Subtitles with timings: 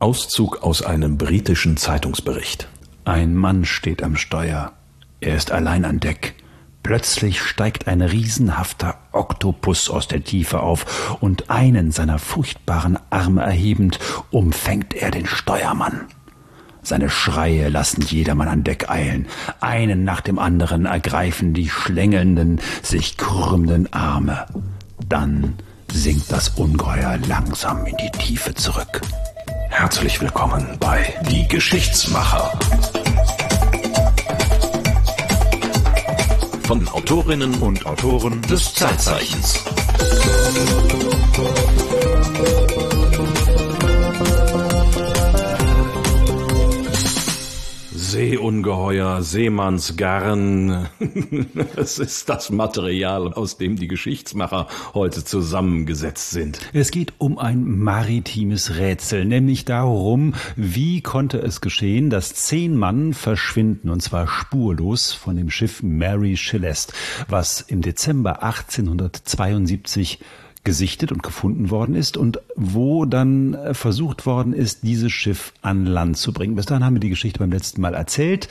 [0.00, 2.68] Auszug aus einem britischen Zeitungsbericht.
[3.04, 4.72] Ein Mann steht am Steuer.
[5.20, 6.36] Er ist allein an Deck.
[6.82, 13.98] Plötzlich steigt ein riesenhafter Oktopus aus der Tiefe auf, und einen seiner furchtbaren Arme erhebend,
[14.30, 16.06] umfängt er den Steuermann.
[16.82, 19.26] Seine Schreie lassen jedermann an Deck eilen.
[19.60, 24.46] Einen nach dem anderen ergreifen die schlängelnden, sich krümmenden Arme.
[25.06, 25.56] Dann
[25.92, 29.02] sinkt das Ungeheuer langsam in die Tiefe zurück.
[29.80, 32.52] Herzlich willkommen bei Die Geschichtsmacher.
[36.64, 39.64] Von Autorinnen und Autoren des Zeitzeichens.
[48.10, 50.88] Seeungeheuer, Seemannsgarn.
[51.76, 56.58] Es ist das Material, aus dem die Geschichtsmacher heute zusammengesetzt sind.
[56.72, 63.14] Es geht um ein maritimes Rätsel, nämlich darum, wie konnte es geschehen, dass zehn Mann
[63.14, 66.92] verschwinden, und zwar spurlos von dem Schiff Mary Celeste,
[67.28, 70.18] was im Dezember 1872
[70.62, 75.86] gesichtet und gefunden worden ist und wo dann äh, versucht worden ist, dieses Schiff an
[75.86, 76.54] Land zu bringen.
[76.54, 78.48] Bis dahin haben wir die Geschichte beim letzten Mal erzählt.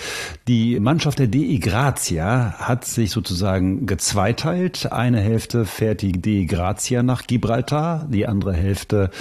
[0.47, 4.91] Die Mannschaft der DE Grazia hat sich sozusagen gezweiteilt.
[4.91, 9.11] Eine Hälfte fährt die DE Grazia nach Gibraltar, die andere Hälfte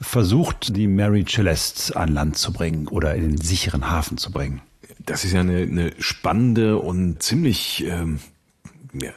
[0.00, 4.60] versucht, die Mary Celeste an Land zu bringen oder in den sicheren Hafen zu bringen.
[5.04, 8.20] Das ist ja eine, eine spannende und ziemlich ähm,
[8.92, 9.10] ja,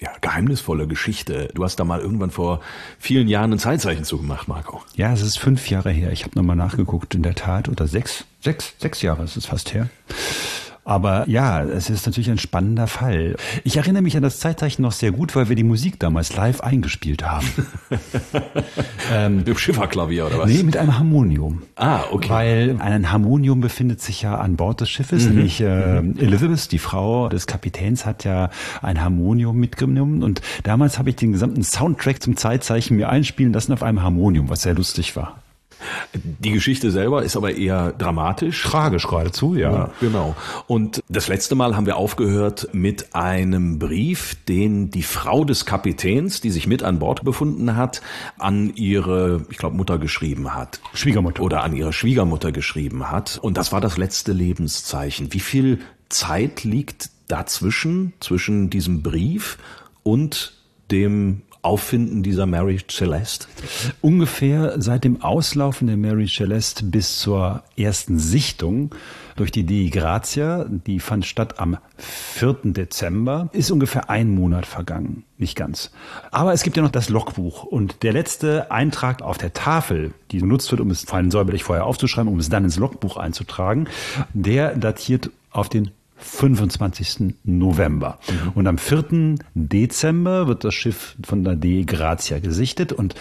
[0.00, 1.50] ja, geheimnisvolle Geschichte.
[1.54, 2.60] Du hast da mal irgendwann vor
[2.98, 4.82] vielen Jahren ein Zeitzeichen zugemacht, Marco.
[4.96, 6.10] Ja, es ist fünf Jahre her.
[6.10, 9.74] Ich habe nochmal nachgeguckt, in der Tat, oder sechs, sechs, sechs Jahre ist es fast
[9.74, 9.88] her.
[10.90, 13.36] Aber ja, es ist natürlich ein spannender Fall.
[13.62, 16.62] Ich erinnere mich an das Zeitzeichen noch sehr gut, weil wir die Musik damals live
[16.62, 17.46] eingespielt haben.
[19.12, 20.50] ähm, mit dem Schifferklavier oder was?
[20.50, 21.62] Nee, mit einem Harmonium.
[21.76, 22.28] Ah, okay.
[22.28, 25.34] Weil ein Harmonium befindet sich ja an Bord des Schiffes, mhm.
[25.36, 26.18] nämlich äh, mhm.
[26.18, 28.50] Elizabeth, die Frau des Kapitäns, hat ja
[28.82, 33.72] ein Harmonium mitgenommen und damals habe ich den gesamten Soundtrack zum Zeitzeichen mir einspielen lassen
[33.72, 35.40] auf einem Harmonium, was sehr lustig war.
[36.14, 38.62] Die Geschichte selber ist aber eher dramatisch.
[38.62, 39.72] Tragisch geradezu, ja.
[39.72, 39.90] ja.
[40.00, 40.34] Genau.
[40.66, 46.40] Und das letzte Mal haben wir aufgehört mit einem Brief, den die Frau des Kapitäns,
[46.40, 48.02] die sich mit an Bord befunden hat,
[48.38, 50.80] an ihre, ich glaube, Mutter geschrieben hat.
[50.94, 51.42] Schwiegermutter.
[51.42, 53.38] Oder an ihre Schwiegermutter geschrieben hat.
[53.40, 55.32] Und das war das letzte Lebenszeichen.
[55.32, 59.58] Wie viel Zeit liegt dazwischen, zwischen diesem Brief
[60.02, 60.54] und
[60.90, 63.46] dem Auffinden dieser Mary Celeste?
[64.00, 68.94] Ungefähr seit dem Auslaufen der Mary Celeste bis zur ersten Sichtung
[69.36, 72.58] durch die Dei Grazia, die fand statt am 4.
[72.64, 75.24] Dezember, ist ungefähr ein Monat vergangen.
[75.38, 75.90] Nicht ganz.
[76.30, 80.38] Aber es gibt ja noch das Logbuch und der letzte Eintrag auf der Tafel, die
[80.38, 83.88] genutzt wird, um es allem säuberlich vorher aufzuschreiben, um es dann ins Logbuch einzutragen,
[84.34, 87.34] der datiert auf den 25.
[87.44, 88.18] November.
[88.28, 88.52] Mhm.
[88.54, 89.36] Und am 4.
[89.54, 93.14] Dezember wird das Schiff von der De Grazia gesichtet und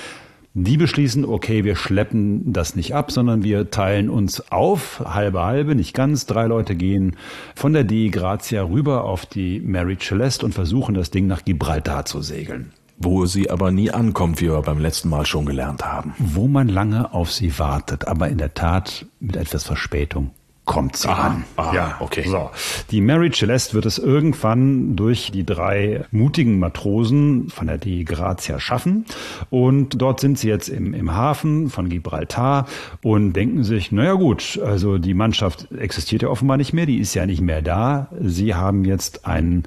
[0.55, 5.75] die beschließen, okay, wir schleppen das nicht ab, sondern wir teilen uns auf, halbe halbe,
[5.75, 6.25] nicht ganz.
[6.25, 7.15] Drei Leute gehen
[7.55, 12.05] von der De Grazia rüber auf die Mary Celeste und versuchen das Ding nach Gibraltar
[12.05, 12.71] zu segeln.
[12.97, 16.13] Wo sie aber nie ankommt, wie wir beim letzten Mal schon gelernt haben.
[16.17, 20.31] Wo man lange auf sie wartet, aber in der Tat mit etwas Verspätung
[20.69, 21.43] kommt sie aha, an.
[21.55, 22.25] Aha, ja, okay.
[22.27, 22.51] So.
[22.91, 28.59] Die Mary Celeste wird es irgendwann durch die drei mutigen Matrosen von der De Grazia
[28.59, 29.05] schaffen.
[29.49, 32.67] Und dort sind sie jetzt im, im Hafen von Gibraltar
[33.01, 37.15] und denken sich, naja gut, also die Mannschaft existiert ja offenbar nicht mehr, die ist
[37.15, 38.09] ja nicht mehr da.
[38.21, 39.63] Sie haben jetzt einen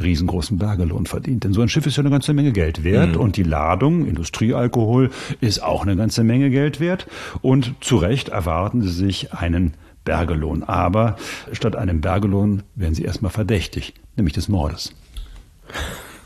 [0.00, 1.44] riesengroßen Bergelohn verdient.
[1.44, 3.20] Denn so ein Schiff ist ja eine ganze Menge Geld wert mhm.
[3.20, 7.06] und die Ladung, Industriealkohol, ist auch eine ganze Menge Geld wert.
[7.40, 9.74] Und zu Recht erwarten sie sich einen
[10.08, 10.62] Bergelohn.
[10.62, 11.16] Aber
[11.52, 14.94] statt einem Bergelohn werden sie erstmal verdächtig, nämlich des Mordes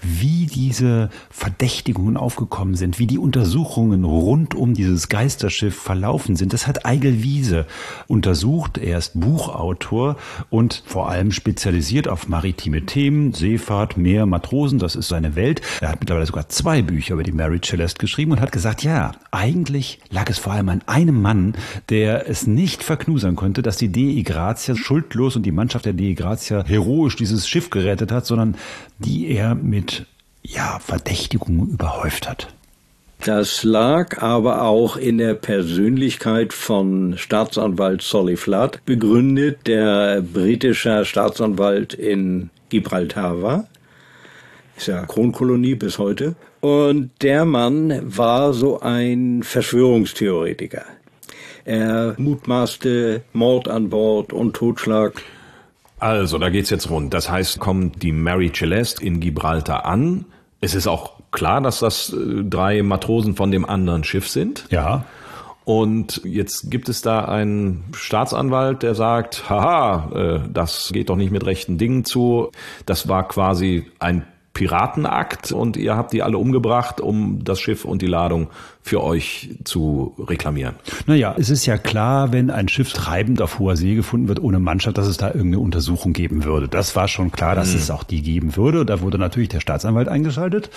[0.02, 6.52] wie diese Verdächtigungen aufgekommen sind, wie die Untersuchungen rund um dieses Geisterschiff verlaufen sind.
[6.52, 7.66] Das hat Eigel Wiese
[8.08, 8.78] untersucht.
[8.78, 10.16] Er ist Buchautor
[10.50, 14.78] und vor allem spezialisiert auf maritime Themen, Seefahrt, Meer, Matrosen.
[14.78, 15.62] Das ist seine Welt.
[15.80, 19.12] Er hat mittlerweile sogar zwei Bücher über die Mary Celeste geschrieben und hat gesagt, ja,
[19.30, 21.54] eigentlich lag es vor allem an einem Mann,
[21.88, 26.14] der es nicht verknusern konnte, dass die Dei Grazia schuldlos und die Mannschaft der Dei
[26.14, 28.56] Grazia heroisch dieses Schiff gerettet hat, sondern
[28.98, 29.91] die er mit
[30.42, 32.48] ja, Verdächtigungen überhäuft hat.
[33.24, 41.94] Das lag aber auch in der Persönlichkeit von Staatsanwalt Solly Flood, begründet, der britischer Staatsanwalt
[41.94, 43.68] in Gibraltar war.
[44.76, 46.34] Ist ja Kronkolonie bis heute.
[46.60, 50.84] Und der Mann war so ein Verschwörungstheoretiker.
[51.64, 55.22] Er mutmaßte Mord an Bord und Totschlag.
[56.00, 57.14] Also, da geht's jetzt rund.
[57.14, 60.24] Das heißt, kommt die Mary Celeste in Gibraltar an.
[60.62, 64.66] Es ist auch klar, dass das äh, drei Matrosen von dem anderen Schiff sind.
[64.70, 65.04] Ja.
[65.64, 71.32] Und jetzt gibt es da einen Staatsanwalt, der sagt, haha, äh, das geht doch nicht
[71.32, 72.50] mit rechten Dingen zu.
[72.86, 74.24] Das war quasi ein
[74.54, 78.48] Piratenakt und ihr habt die alle umgebracht, um das Schiff und die Ladung
[78.84, 80.74] für euch zu reklamieren.
[81.06, 84.58] Naja, es ist ja klar, wenn ein Schiff treibend auf hoher See gefunden wird ohne
[84.58, 86.66] Mannschaft, dass es da irgendeine Untersuchung geben würde.
[86.66, 87.78] Das war schon klar, dass mhm.
[87.78, 88.84] es auch die geben würde.
[88.84, 90.70] Da wurde natürlich der Staatsanwalt eingeschaltet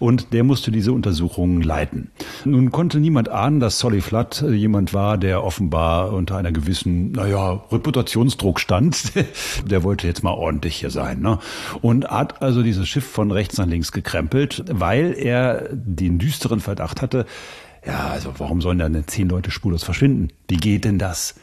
[0.00, 2.10] und der musste diese Untersuchungen leiten.
[2.44, 7.62] Nun konnte niemand ahnen, dass Solly Flood jemand war, der offenbar unter einer gewissen, naja,
[7.70, 9.12] Reputationsdruck stand.
[9.64, 11.20] der wollte jetzt mal ordentlich hier sein.
[11.20, 11.38] Ne?
[11.80, 17.02] Und hat also dieses Schiff von rechts nach links gekrempelt, weil er den düsteren Verdacht
[17.02, 17.24] hatte,
[17.86, 20.28] ja, also warum sollen dann zehn Leute spurlos verschwinden?
[20.48, 21.34] Wie geht denn das?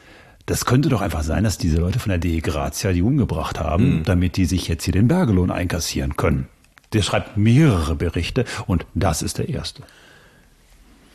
[0.45, 4.00] Das könnte doch einfach sein, dass diese Leute von der DE Grazia die umgebracht haben,
[4.00, 4.03] mhm.
[4.03, 6.47] damit die sich jetzt hier den Bergelohn einkassieren können.
[6.94, 9.83] Der schreibt mehrere Berichte und das ist der erste.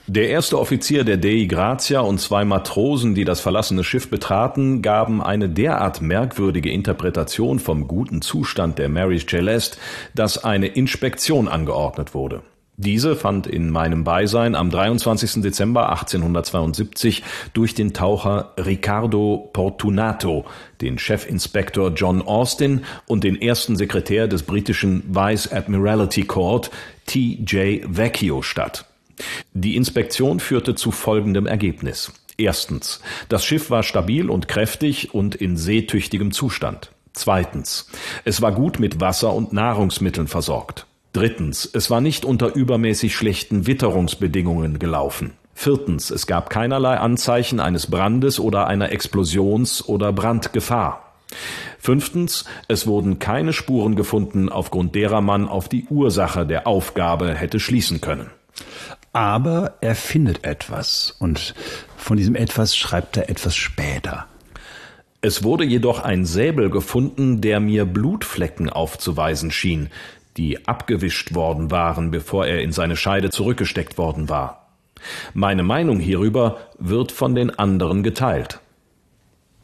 [0.06, 5.23] Der erste Offizier der Dei Grazia und zwei Matrosen, die das verlassene Schiff betraten, gaben
[5.23, 9.79] eine derart merkwürdige Interpretation vom guten Zustand der Mary Celeste,
[10.15, 12.43] dass eine Inspektion angeordnet wurde.
[12.76, 15.43] Diese fand in meinem Beisein am 23.
[15.43, 17.23] Dezember 1872
[17.53, 20.44] durch den Taucher Riccardo Portunato,
[20.81, 26.73] den Chefinspektor John Austin und den ersten Sekretär des britischen Vice Admiralty Court
[27.06, 27.82] T.J.
[27.87, 28.87] Vecchio statt.
[29.53, 32.12] Die Inspektion führte zu folgendem Ergebnis.
[32.37, 33.00] Erstens.
[33.29, 36.91] Das Schiff war stabil und kräftig und in seetüchtigem Zustand.
[37.12, 37.88] Zweitens.
[38.25, 40.87] Es war gut mit Wasser und Nahrungsmitteln versorgt.
[41.15, 45.35] Drittens, es war nicht unter übermäßig schlechten Witterungsbedingungen gelaufen.
[45.55, 51.15] Viertens, es gab keinerlei Anzeichen eines Brandes oder einer Explosions- oder Brandgefahr.
[51.79, 57.61] Fünftens, es wurden keine Spuren gefunden, aufgrund derer man auf die Ursache der Aufgabe hätte
[57.61, 58.31] schließen können.
[59.13, 61.55] Aber er findet etwas und
[61.97, 64.27] von diesem etwas schreibt er etwas später.
[65.27, 69.89] Es wurde jedoch ein Säbel gefunden, der mir Blutflecken aufzuweisen schien,
[70.37, 74.69] die abgewischt worden waren, bevor er in seine Scheide zurückgesteckt worden war.
[75.33, 78.61] Meine Meinung hierüber wird von den anderen geteilt.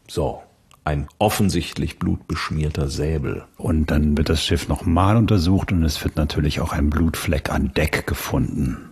[0.06, 0.42] So,
[0.84, 3.44] ein offensichtlich blutbeschmierter Säbel.
[3.56, 7.72] Und dann wird das Schiff nochmal untersucht und es wird natürlich auch ein Blutfleck an
[7.74, 8.90] Deck gefunden.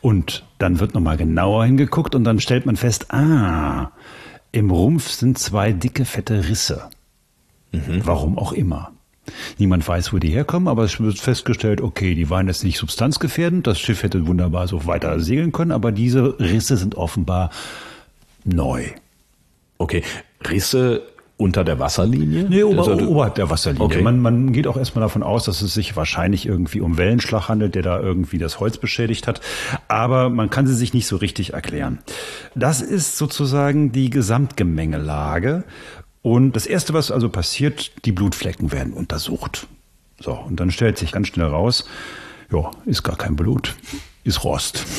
[0.00, 3.92] Und dann wird nochmal genauer hingeguckt und dann stellt man fest, ah,
[4.52, 6.90] im Rumpf sind zwei dicke, fette Risse.
[7.72, 8.02] Mhm.
[8.04, 8.92] Warum auch immer.
[9.58, 13.66] Niemand weiß, wo die herkommen, aber es wird festgestellt, okay, die waren jetzt nicht substanzgefährdend,
[13.66, 17.50] das Schiff hätte wunderbar so weiter segeln können, aber diese Risse sind offenbar
[18.44, 18.84] neu.
[19.78, 20.02] Okay,
[20.48, 21.02] Risse
[21.38, 22.46] unter der Wasserlinie?
[22.48, 23.84] Nee, ober, also, oberhalb der Wasserlinie.
[23.84, 24.02] Okay.
[24.02, 27.74] Man, man geht auch erstmal davon aus, dass es sich wahrscheinlich irgendwie um Wellenschlag handelt,
[27.74, 29.42] der da irgendwie das Holz beschädigt hat.
[29.86, 31.98] Aber man kann sie sich nicht so richtig erklären.
[32.54, 35.64] Das ist sozusagen die Gesamtgemengelage.
[36.26, 39.68] Und das Erste, was also passiert, die Blutflecken werden untersucht.
[40.18, 41.84] So, und dann stellt sich ganz schnell raus,
[42.50, 43.76] ja, ist gar kein Blut,
[44.24, 44.84] ist Rost.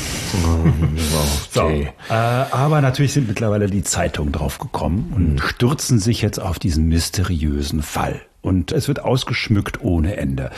[1.53, 1.91] Okay.
[2.07, 5.39] So, äh, aber natürlich sind mittlerweile die Zeitungen draufgekommen und mhm.
[5.39, 8.21] stürzen sich jetzt auf diesen mysteriösen Fall.
[8.47, 10.51] Und es wird ausgeschmückt ohne Ende.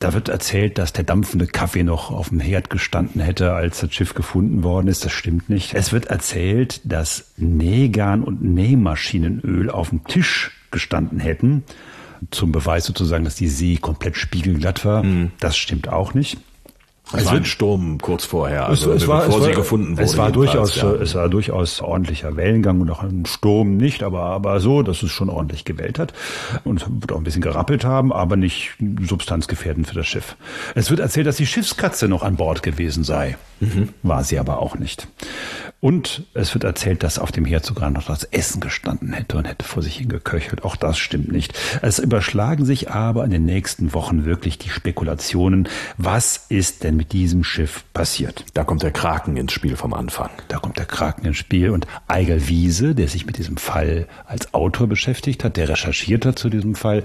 [0.00, 3.94] Da wird erzählt, dass der dampfende Kaffee noch auf dem Herd gestanden hätte, als das
[3.94, 5.04] Schiff gefunden worden ist.
[5.04, 5.72] Das stimmt nicht.
[5.74, 11.62] Es wird erzählt, dass Nähgarn und Nähmaschinenöl auf dem Tisch gestanden hätten.
[12.32, 15.04] Zum Beweis sozusagen, dass die See komplett spiegelglatt war.
[15.04, 15.30] Mhm.
[15.38, 16.38] Das stimmt auch nicht.
[17.12, 19.96] Es war ein Sturm kurz vorher, also es, es war, bevor es war, sie gefunden
[19.96, 20.02] wurde.
[20.02, 20.92] Es war durchaus, ja.
[20.92, 25.10] es war durchaus ordentlicher Wellengang und auch ein Sturm nicht, aber, aber so, dass es
[25.10, 26.12] schon ordentlich gewellt hat
[26.64, 30.36] und wird auch ein bisschen gerappelt haben, aber nicht substanzgefährdend für das Schiff.
[30.74, 33.38] Es wird erzählt, dass die Schiffskatze noch an Bord gewesen sei.
[33.60, 33.88] Mhm.
[34.02, 35.08] War sie aber auch nicht.
[35.80, 39.44] Und es wird erzählt, dass auf dem Herd sogar noch das Essen gestanden hätte und
[39.44, 40.64] hätte vor sich hingeköchelt.
[40.64, 41.56] Auch das stimmt nicht.
[41.82, 45.68] Es überschlagen sich aber in den nächsten Wochen wirklich die Spekulationen.
[45.96, 48.44] Was ist denn mit diesem Schiff passiert?
[48.54, 50.30] Da kommt der Kraken ins Spiel vom Anfang.
[50.48, 54.52] Da kommt der Kraken ins Spiel und Eigel Wiese, der sich mit diesem Fall als
[54.54, 57.04] Autor beschäftigt hat, der recherchiert hat zu diesem Fall,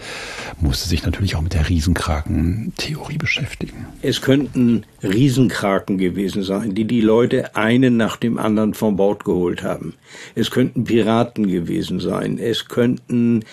[0.60, 3.86] musste sich natürlich auch mit der Riesenkraken-Theorie beschäftigen.
[4.02, 9.64] Es könnten Riesenkraken gewesen sein, die die Leute einen nach dem anderen von Bord geholt
[9.64, 9.94] haben.
[10.36, 12.38] Es könnten Piraten gewesen sein.
[12.38, 13.44] Es könnten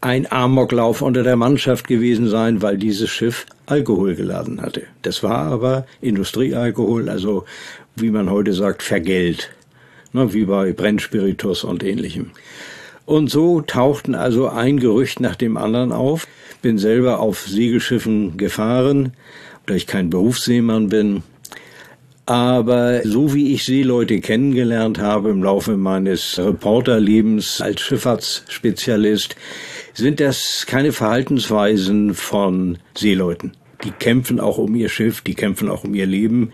[0.00, 4.82] ein Amoklauf unter der Mannschaft gewesen sein, weil dieses Schiff Alkohol geladen hatte.
[5.02, 7.44] Das war aber Industriealkohol, also
[7.96, 9.50] wie man heute sagt, Vergelt.
[10.12, 12.30] ne, wie bei Brennspiritus und ähnlichem.
[13.04, 16.26] Und so tauchten also ein Gerücht nach dem anderen auf.
[16.62, 19.12] Bin selber auf Segelschiffen gefahren,
[19.66, 21.22] da ich kein Berufsseemann bin.
[22.26, 29.36] Aber so wie ich Seeleute kennengelernt habe im Laufe meines Reporterlebens als Schifffahrtsspezialist,
[29.94, 33.52] sind das keine Verhaltensweisen von Seeleuten.
[33.84, 36.52] Die kämpfen auch um ihr Schiff, die kämpfen auch um ihr Leben.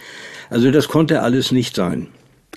[0.48, 2.08] Also das konnte alles nicht sein.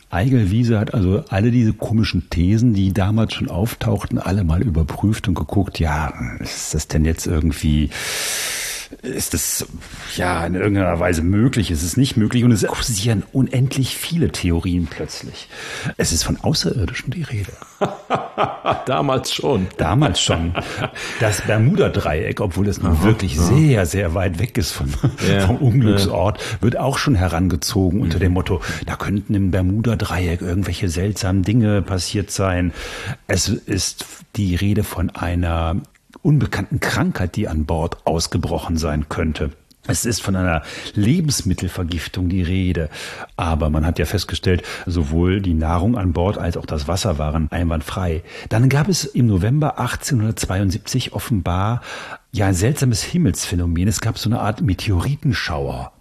[0.10, 5.36] Eigelwiese hat also alle diese komischen Thesen, die damals schon auftauchten, alle mal überprüft und
[5.36, 7.89] geguckt, ja, ist das denn jetzt irgendwie
[9.01, 9.65] ist es
[10.15, 14.88] ja in irgendeiner Weise möglich, ist es nicht möglich und es kursieren unendlich viele Theorien
[14.89, 15.48] plötzlich.
[15.98, 17.53] Es ist von Außerirdischen die Rede.
[18.86, 19.67] Damals schon.
[19.77, 20.53] Damals schon.
[21.19, 23.41] Das Bermuda-Dreieck, obwohl es nun wirklich ja.
[23.41, 24.93] sehr, sehr weit weg ist von,
[25.27, 25.48] ja.
[25.48, 31.43] vom Unglücksort, wird auch schon herangezogen unter dem Motto, da könnten im Bermuda-Dreieck irgendwelche seltsamen
[31.43, 32.74] Dinge passiert sein.
[33.27, 34.05] Es ist
[34.36, 35.81] die Rede von einer
[36.21, 39.51] unbekannten Krankheit, die an Bord ausgebrochen sein könnte.
[39.87, 40.61] Es ist von einer
[40.93, 42.89] Lebensmittelvergiftung die Rede.
[43.35, 47.51] Aber man hat ja festgestellt, sowohl die Nahrung an Bord als auch das Wasser waren
[47.51, 48.23] einwandfrei.
[48.49, 51.81] Dann gab es im November 1872 offenbar
[52.31, 53.87] ja ein seltsames Himmelsphänomen.
[53.87, 55.91] Es gab so eine Art Meteoritenschauer.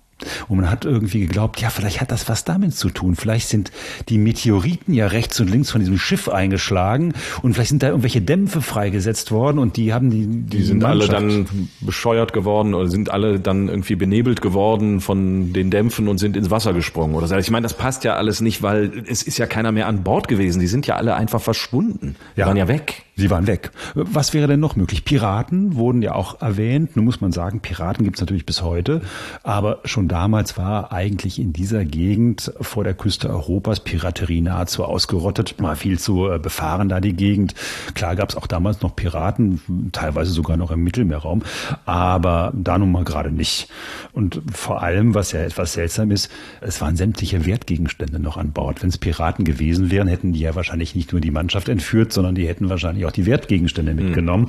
[0.49, 3.17] Und man hat irgendwie geglaubt, ja, vielleicht hat das was damit zu tun.
[3.17, 3.71] Vielleicht sind
[4.09, 8.21] die Meteoriten ja rechts und links von diesem Schiff eingeschlagen und vielleicht sind da irgendwelche
[8.21, 10.27] Dämpfe freigesetzt worden und die haben die.
[10.27, 11.15] Die, die sind Mannschaft.
[11.15, 16.19] alle dann bescheuert geworden oder sind alle dann irgendwie benebelt geworden von den Dämpfen und
[16.19, 17.37] sind ins Wasser gesprungen oder so.
[17.37, 20.29] Ich meine, das passt ja alles nicht, weil es ist ja keiner mehr an Bord
[20.29, 20.61] gewesen.
[20.61, 22.17] Die sind ja alle einfach verschwunden.
[22.37, 22.47] Die ja.
[22.47, 23.05] waren ja weg.
[23.17, 23.71] Sie waren weg.
[23.95, 25.05] Was wäre denn noch möglich?
[25.05, 26.97] Piraten wurden ja auch erwähnt.
[26.97, 29.03] Nun muss man sagen, Piraten gibt es natürlich bis heute.
[29.43, 35.55] Aber schon damals war eigentlich in dieser Gegend vor der Küste Europas Piraterie nahezu ausgerottet.
[35.59, 37.55] War viel zu äh, befahren da die Gegend.
[37.95, 41.43] Klar gab es auch damals noch Piraten, teilweise sogar noch im Mittelmeerraum.
[41.87, 43.69] Aber da nun mal gerade nicht.
[44.13, 48.83] Und vor allem, was ja etwas seltsam ist, es waren sämtliche Wertgegenstände noch an Bord.
[48.83, 52.35] Wenn es Piraten gewesen wären, hätten die ja wahrscheinlich nicht nur die Mannschaft entführt, sondern
[52.35, 54.05] die hätten wahrscheinlich auch die Wertgegenstände mhm.
[54.05, 54.49] mitgenommen.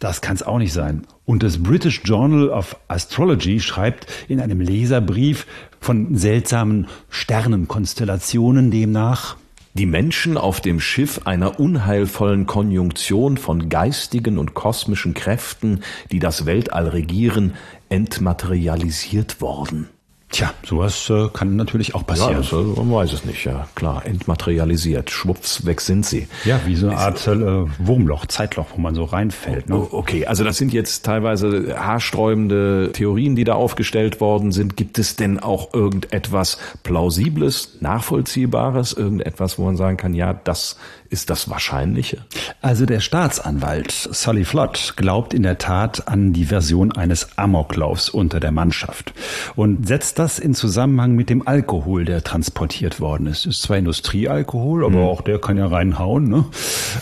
[0.00, 1.06] Das kann es auch nicht sein.
[1.30, 5.46] Und das British Journal of Astrology schreibt in einem Leserbrief
[5.78, 9.36] von seltsamen Sternenkonstellationen demnach,
[9.74, 16.46] die Menschen auf dem Schiff einer unheilvollen Konjunktion von geistigen und kosmischen Kräften, die das
[16.46, 17.54] Weltall regieren,
[17.90, 19.88] entmaterialisiert worden.
[20.30, 22.32] Tja, sowas äh, kann natürlich auch passieren.
[22.32, 24.06] Ja, das, also, man weiß es nicht, ja klar.
[24.06, 26.28] Entmaterialisiert, schwupps, weg sind sie.
[26.44, 27.34] Ja, wie so eine Art äh,
[27.78, 29.68] Wurmloch, Zeitloch, wo man so reinfällt.
[29.68, 29.88] Ne?
[29.90, 34.76] Okay, also das sind jetzt teilweise haarsträubende Theorien, die da aufgestellt worden sind.
[34.76, 40.76] Gibt es denn auch irgendetwas Plausibles, Nachvollziehbares, irgendetwas, wo man sagen kann, ja, das
[41.10, 42.18] ist das Wahrscheinliche?
[42.62, 48.38] Also der Staatsanwalt Sully Flood glaubt in der Tat an die Version eines Amoklaufs unter
[48.38, 49.12] der Mannschaft
[49.56, 53.44] und setzt das in Zusammenhang mit dem Alkohol, der transportiert worden ist.
[53.44, 55.08] Ist zwar Industriealkohol, aber mhm.
[55.08, 56.28] auch der kann ja reinhauen.
[56.28, 56.44] Ne?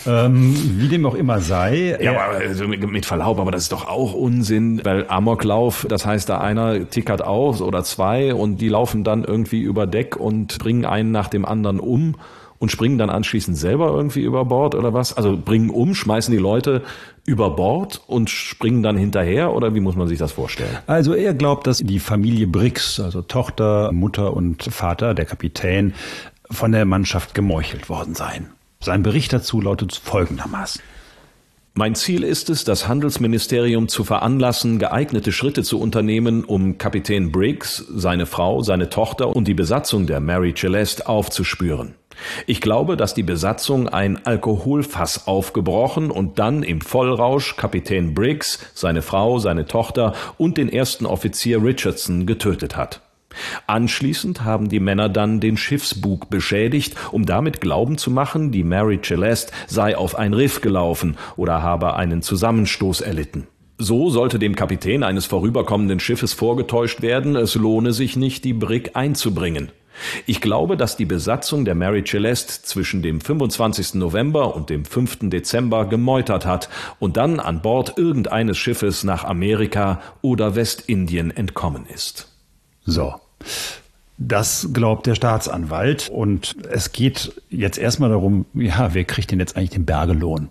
[0.07, 1.97] Ähm, wie dem auch immer sei.
[2.01, 6.27] Ja, aber also mit Verlaub, aber das ist doch auch Unsinn, weil Amoklauf, das heißt,
[6.29, 10.85] da einer tickert auf oder zwei und die laufen dann irgendwie über Deck und bringen
[10.85, 12.15] einen nach dem anderen um
[12.59, 15.15] und springen dann anschließend selber irgendwie über Bord oder was?
[15.15, 16.83] Also bringen um, schmeißen die Leute
[17.25, 20.77] über Bord und springen dann hinterher oder wie muss man sich das vorstellen?
[20.85, 25.93] Also er glaubt, dass die Familie Briggs, also Tochter, Mutter und Vater, der Kapitän,
[26.51, 28.49] von der Mannschaft gemeuchelt worden seien.
[28.79, 30.81] Sein Bericht dazu lautet folgendermaßen.
[31.75, 37.85] Mein Ziel ist es, das Handelsministerium zu veranlassen, geeignete Schritte zu unternehmen, um Kapitän Briggs,
[37.89, 41.93] seine Frau, seine Tochter und die Besatzung der Mary Celeste aufzuspüren.
[42.47, 49.01] Ich glaube, dass die Besatzung ein Alkoholfass aufgebrochen und dann im Vollrausch Kapitän Briggs, seine
[49.01, 53.01] Frau, seine Tochter und den ersten Offizier Richardson getötet hat.
[53.67, 58.99] Anschließend haben die Männer dann den Schiffsbug beschädigt, um damit Glauben zu machen, die Mary
[59.01, 63.47] Celeste sei auf ein Riff gelaufen oder habe einen Zusammenstoß erlitten.
[63.77, 68.95] So sollte dem Kapitän eines vorüberkommenden Schiffes vorgetäuscht werden, es lohne sich nicht, die Brig
[68.95, 69.71] einzubringen.
[70.25, 73.95] Ich glaube, dass die Besatzung der Mary Celeste zwischen dem 25.
[73.95, 75.29] November und dem 5.
[75.29, 82.27] Dezember gemeutert hat und dann an Bord irgendeines Schiffes nach Amerika oder Westindien entkommen ist.
[82.85, 83.15] So.
[84.21, 86.09] Das glaubt der Staatsanwalt.
[86.09, 90.49] Und es geht jetzt erstmal darum, ja, wer kriegt denn jetzt eigentlich den Bergelohn?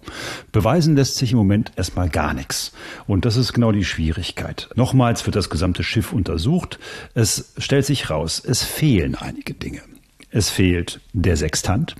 [0.52, 2.72] Beweisen lässt sich im Moment erstmal gar nichts.
[3.06, 4.70] Und das ist genau die Schwierigkeit.
[4.74, 6.78] Nochmals wird das gesamte Schiff untersucht.
[7.12, 9.82] Es stellt sich raus, es fehlen einige Dinge.
[10.30, 11.94] Es fehlt der Sextant,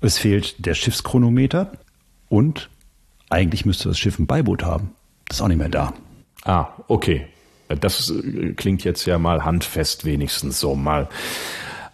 [0.00, 1.72] Es fehlt der Schiffschronometer
[2.28, 2.68] und
[3.30, 4.90] eigentlich müsste das Schiff ein Beiboot haben.
[5.26, 5.94] Das ist auch nicht mehr da.
[6.44, 7.26] Ah, okay.
[7.76, 11.08] Das äh, klingt jetzt ja mal handfest wenigstens so mal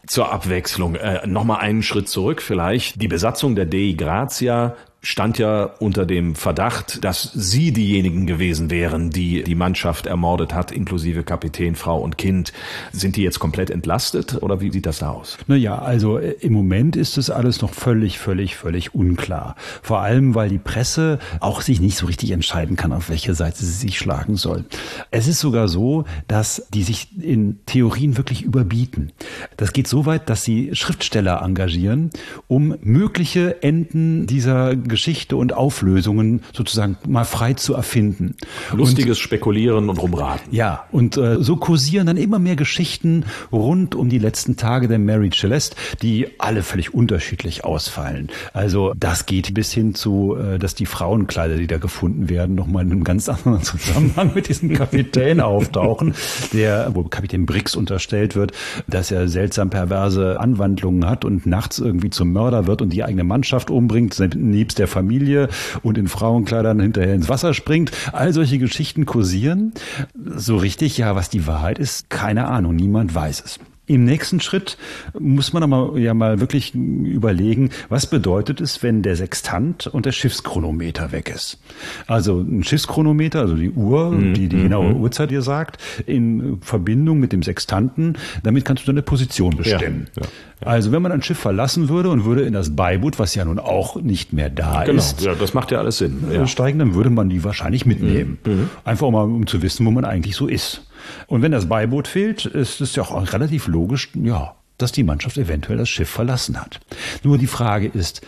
[0.07, 0.95] zur Abwechslung.
[0.95, 3.01] Äh, Nochmal einen Schritt zurück vielleicht.
[3.01, 9.11] Die Besatzung der Dei Grazia stand ja unter dem Verdacht, dass sie diejenigen gewesen wären,
[9.11, 12.53] die die Mannschaft ermordet hat, inklusive Kapitän, Frau und Kind.
[12.93, 15.39] Sind die jetzt komplett entlastet oder wie sieht das da aus?
[15.47, 19.55] Naja, also äh, im Moment ist es alles noch völlig, völlig, völlig unklar.
[19.83, 23.65] Vor allem, weil die Presse auch sich nicht so richtig entscheiden kann, auf welche Seite
[23.65, 24.65] sie sich schlagen soll.
[25.13, 29.13] Es ist sogar so, dass die sich in Theorien wirklich überbieten.
[29.57, 32.11] Das geht so weit, dass sie Schriftsteller engagieren,
[32.49, 38.35] um mögliche Enden dieser Geschichte und Auflösungen sozusagen mal frei zu erfinden.
[38.73, 40.53] Lustiges und, Spekulieren und Rumraten.
[40.53, 44.99] Ja, und äh, so kursieren dann immer mehr Geschichten rund um die letzten Tage der
[44.99, 48.29] Mary Celeste, die alle völlig unterschiedlich ausfallen.
[48.53, 52.85] Also das geht bis hin zu, äh, dass die Frauenkleider, die da gefunden werden, nochmal
[52.85, 56.15] in einem ganz anderen Zusammenhang mit diesem Kapitän auftauchen,
[56.53, 58.53] der, wo Kapitän Brix unterstellt wird,
[58.87, 63.25] dass er seltsam perverse Anwandlungen hat und nachts irgendwie zum Mörder wird und die eigene
[63.25, 65.49] Mannschaft umbringt, nebst der Familie
[65.83, 67.91] und in Frauenkleidern hinterher ins Wasser springt.
[68.13, 69.73] All solche Geschichten kursieren.
[70.15, 73.59] So richtig, ja, was die Wahrheit ist, keine Ahnung, niemand weiß es.
[73.89, 74.77] Im nächsten Schritt
[75.19, 80.13] muss man aber ja mal wirklich überlegen, was bedeutet es, wenn der Sextant und der
[80.13, 81.59] Schiffschronometer weg ist.
[82.07, 84.35] Also ein Schiffschronometer, also die Uhr, mhm.
[84.35, 85.01] die die genaue mhm.
[85.01, 90.09] Uhrzeit dir sagt, in Verbindung mit dem Sextanten, damit kannst du deine Position bestimmen.
[90.15, 90.29] Ja, ja,
[90.61, 90.69] ja.
[90.69, 93.59] Also wenn man ein Schiff verlassen würde und würde in das Beiboot, was ja nun
[93.59, 94.99] auch nicht mehr da genau.
[94.99, 98.39] ist, ja, das macht ja alles Sinn, steigen, dann würde man die wahrscheinlich mitnehmen.
[98.45, 98.53] Mhm.
[98.53, 98.71] mhm.
[98.85, 100.83] Einfach mal, um zu wissen, wo man eigentlich so ist.
[101.27, 105.37] Und wenn das Beiboot fehlt, ist es ja auch relativ logisch, ja, dass die Mannschaft
[105.39, 106.81] eventuell das Schiff verlassen hat.
[107.23, 108.23] Nur die Frage ist,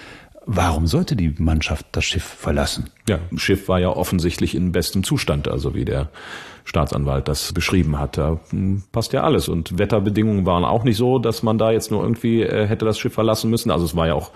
[0.46, 2.90] Warum sollte die Mannschaft das Schiff verlassen?
[3.08, 6.10] Ja, das Schiff war ja offensichtlich in bestem Zustand, also wie der
[6.64, 8.16] Staatsanwalt das beschrieben hat.
[8.18, 9.48] Da hm, passt ja alles.
[9.48, 12.98] Und Wetterbedingungen waren auch nicht so, dass man da jetzt nur irgendwie äh, hätte das
[12.98, 13.70] Schiff verlassen müssen.
[13.70, 14.30] Also es war ja auch,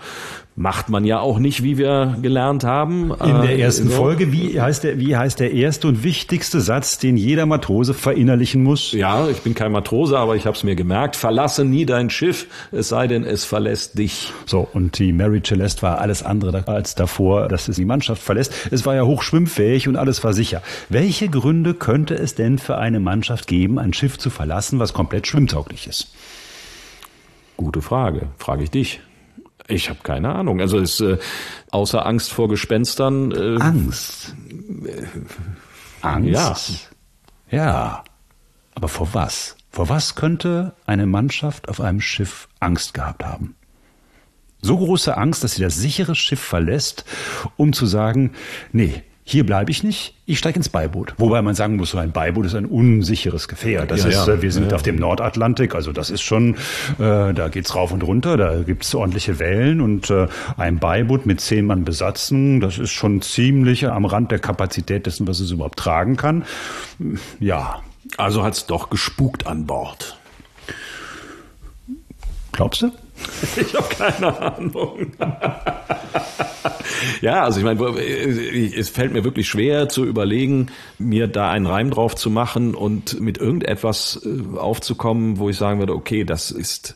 [0.55, 3.11] macht man ja auch nicht, wie wir gelernt haben.
[3.11, 3.95] In der äh, ersten so.
[3.95, 8.63] Folge, wie heißt der, wie heißt der erste und wichtigste Satz, den jeder Matrose verinnerlichen
[8.63, 8.91] muss?
[8.91, 11.15] Ja, ich bin kein Matrose, aber ich habe es mir gemerkt.
[11.15, 14.31] Verlasse nie dein Schiff, es sei denn, es verlässt dich.
[14.45, 18.53] So, und die Mary Celeste war alles andere als davor, dass es die Mannschaft verlässt.
[18.71, 20.61] Es war ja hochschwimmfähig und alles war sicher.
[20.89, 25.27] Welche Gründe könnte es denn für eine Mannschaft geben, ein Schiff zu verlassen, was komplett
[25.27, 26.15] schwimmtauglich ist?
[27.57, 28.29] Gute Frage.
[28.39, 29.01] Frage ich dich.
[29.67, 30.59] Ich habe keine Ahnung.
[30.59, 31.17] Also ist äh,
[31.71, 33.31] außer Angst vor Gespenstern.
[33.31, 34.35] Äh, Angst.
[34.85, 35.05] Äh,
[36.01, 36.89] Angst.
[37.51, 37.57] Ja.
[37.57, 38.03] Ja.
[38.73, 39.55] Aber vor was?
[39.71, 43.55] Vor was könnte eine Mannschaft auf einem Schiff Angst gehabt haben?
[44.61, 47.05] So große Angst, dass sie das sichere Schiff verlässt,
[47.55, 48.33] um zu sagen,
[48.71, 51.15] nee, hier bleibe ich nicht, ich steige ins Beiboot.
[51.17, 53.89] Wobei man sagen muss, so ein Beiboot ist ein unsicheres Gefährt.
[53.89, 54.35] Das ja, ist, ja.
[54.35, 54.75] Äh, wir sind ja.
[54.75, 56.53] auf dem Nordatlantik, also das ist schon,
[56.99, 61.41] äh, da geht's rauf und runter, da gibt's ordentliche Wellen und äh, ein Beiboot mit
[61.41, 65.79] zehn Mann Besatzung, das ist schon ziemlich am Rand der Kapazität dessen, was es überhaupt
[65.79, 66.45] tragen kann.
[67.39, 67.81] Ja.
[68.17, 70.19] Also hat's doch gespukt an Bord.
[72.51, 72.91] Glaubst du?
[73.57, 75.11] Ich habe keine Ahnung.
[77.21, 77.81] ja, also ich meine,
[78.77, 83.19] es fällt mir wirklich schwer zu überlegen, mir da einen Reim drauf zu machen und
[83.19, 86.95] mit irgendetwas äh, aufzukommen, wo ich sagen würde, okay, das ist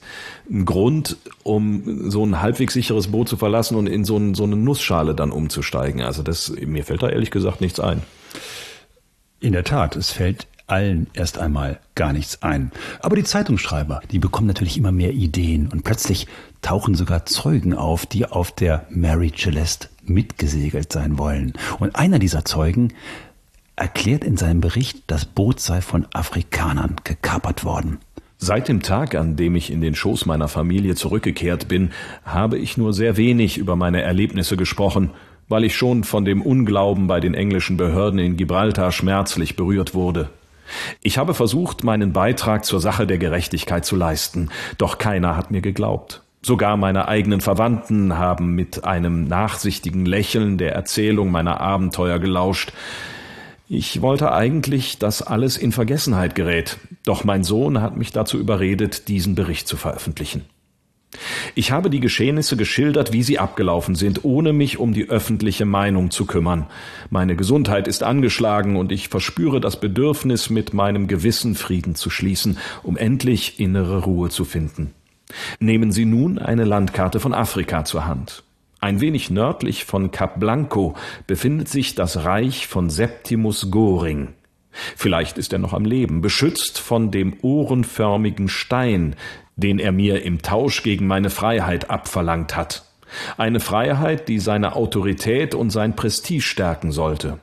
[0.50, 4.44] ein Grund, um so ein halbwegs sicheres Boot zu verlassen und in so, ein, so
[4.44, 6.02] eine Nussschale dann umzusteigen.
[6.02, 8.04] Also das, mir fällt da ehrlich gesagt nichts ein.
[9.40, 12.72] In der Tat, es fällt allen erst einmal gar nichts ein.
[13.02, 16.28] Aber die Zeitungsschreiber, die bekommen natürlich immer mehr Ideen und plötzlich
[16.62, 21.54] tauchen sogar Zeugen auf, die auf der Mary Celeste mitgesegelt sein wollen.
[21.80, 22.94] Und einer dieser Zeugen
[23.76, 28.00] erklärt in seinem Bericht, das Boot sei von Afrikanern gekapert worden.
[28.38, 31.92] Seit dem Tag, an dem ich in den Schoß meiner Familie zurückgekehrt bin,
[32.24, 35.12] habe ich nur sehr wenig über meine Erlebnisse gesprochen,
[35.50, 40.30] weil ich schon von dem Unglauben bei den englischen Behörden in Gibraltar schmerzlich berührt wurde.
[41.02, 45.62] Ich habe versucht, meinen Beitrag zur Sache der Gerechtigkeit zu leisten, doch keiner hat mir
[45.62, 46.22] geglaubt.
[46.42, 52.72] Sogar meine eigenen Verwandten haben mit einem nachsichtigen Lächeln der Erzählung meiner Abenteuer gelauscht.
[53.68, 59.10] Ich wollte eigentlich, dass alles in Vergessenheit gerät, doch mein Sohn hat mich dazu überredet,
[59.10, 60.46] diesen Bericht zu veröffentlichen.
[61.56, 66.12] Ich habe die Geschehnisse geschildert, wie sie abgelaufen sind, ohne mich um die öffentliche Meinung
[66.12, 66.68] zu kümmern.
[67.10, 72.58] Meine Gesundheit ist angeschlagen und ich verspüre das Bedürfnis, mit meinem Gewissen Frieden zu schließen,
[72.84, 74.94] um endlich innere Ruhe zu finden.
[75.60, 78.44] Nehmen Sie nun eine Landkarte von Afrika zur Hand.
[78.80, 80.96] Ein wenig nördlich von Cap Blanco
[81.28, 84.30] befindet sich das Reich von Septimus Goring.
[84.96, 89.16] Vielleicht ist er noch am Leben, beschützt von dem ohrenförmigen Stein,
[89.60, 92.86] den er mir im Tausch gegen meine Freiheit abverlangt hat.
[93.38, 97.40] Eine Freiheit, die seine Autorität und sein Prestige stärken sollte.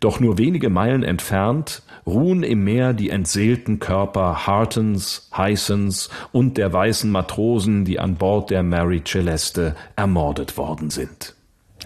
[0.00, 6.72] Doch nur wenige Meilen entfernt ruhen im Meer die entseelten Körper Hartons, Hysons und der
[6.72, 11.34] weißen Matrosen, die an Bord der Mary Celeste ermordet worden sind.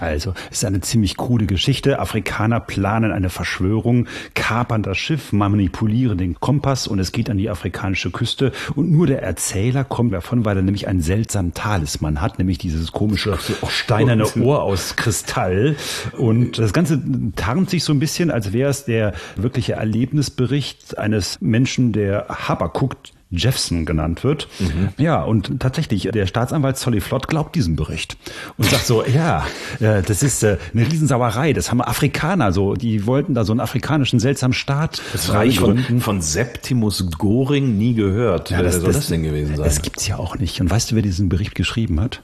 [0.00, 1.98] Also, es ist eine ziemlich krude Geschichte.
[1.98, 7.50] Afrikaner planen eine Verschwörung, kapern das Schiff, manipulieren den Kompass und es geht an die
[7.50, 8.52] afrikanische Küste.
[8.74, 12.92] Und nur der Erzähler kommt davon, weil er nämlich einen seltsamen Talisman hat, nämlich dieses
[12.92, 15.76] komische steinerne Ohr aus Kristall.
[16.16, 17.00] Und das Ganze
[17.36, 22.96] tarnt sich so ein bisschen, als wäre es der wirkliche Erlebnisbericht eines Menschen, der Habakuk
[23.30, 24.48] Jeffson genannt wird.
[24.60, 24.90] Mhm.
[24.98, 28.16] Ja, und tatsächlich, der Staatsanwalt Solly Flott glaubt diesem Bericht
[28.56, 29.46] und sagt so, ja,
[29.80, 33.60] äh, das ist äh, eine Riesensauerei, das haben Afrikaner so, die wollten da so einen
[33.60, 38.50] afrikanischen seltsamen Staat Das Reich von, von Septimus Goring nie gehört.
[38.50, 39.64] Ja, das, Wer soll das, das denn gewesen sein?
[39.64, 40.60] Das gibt's ja auch nicht.
[40.60, 42.22] Und weißt du, wer diesen Bericht geschrieben hat?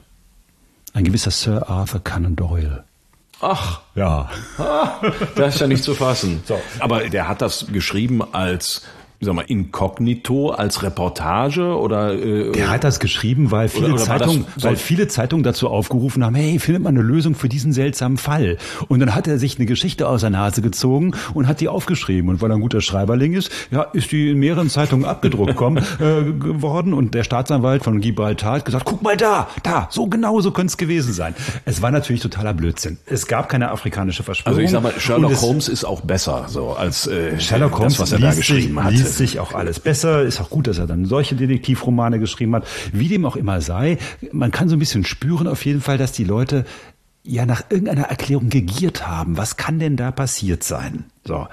[0.93, 2.83] Ein gewisser Sir Arthur Conan Doyle.
[3.41, 4.29] Ach, ja.
[5.35, 6.41] Das ist ja nicht zu fassen.
[6.47, 6.59] So.
[6.79, 8.83] Aber der hat das geschrieben als
[9.23, 12.13] sag mal, inkognito als Reportage oder?
[12.13, 16.23] Äh, Der hat das geschrieben, weil viele oder, oder Zeitungen, weil viele Zeitungen dazu aufgerufen
[16.23, 18.57] haben, hey, findet man eine Lösung für diesen seltsamen Fall?
[18.87, 22.29] Und dann hat er sich eine Geschichte aus der Nase gezogen und hat die aufgeschrieben.
[22.29, 25.77] Und weil er ein guter Schreiberling ist, ja, ist die in mehreren Zeitungen abgedruckt kommen,
[25.99, 26.93] äh, geworden.
[26.93, 30.71] Und der Staatsanwalt von Gibraltar hat gesagt, guck mal da, da, so genau so könnte
[30.71, 31.35] es gewesen sein.
[31.65, 32.97] Es war natürlich totaler Blödsinn.
[33.05, 34.59] Es gab keine afrikanische Verschwörung.
[34.59, 38.01] Also ich sag mal, Sherlock Holmes ist auch besser, so als äh, Sherlock Holmes, das,
[38.01, 40.23] was er da geschrieben hat liest sich auch alles besser.
[40.23, 42.67] Ist auch gut, dass er dann solche Detektivromane geschrieben hat.
[42.91, 43.97] Wie dem auch immer sei,
[44.31, 46.65] man kann so ein bisschen spüren auf jeden Fall, dass die Leute
[47.23, 49.37] ja nach irgendeiner Erklärung gegiert haben.
[49.37, 51.05] Was kann denn da passiert sein?
[51.25, 51.47] So.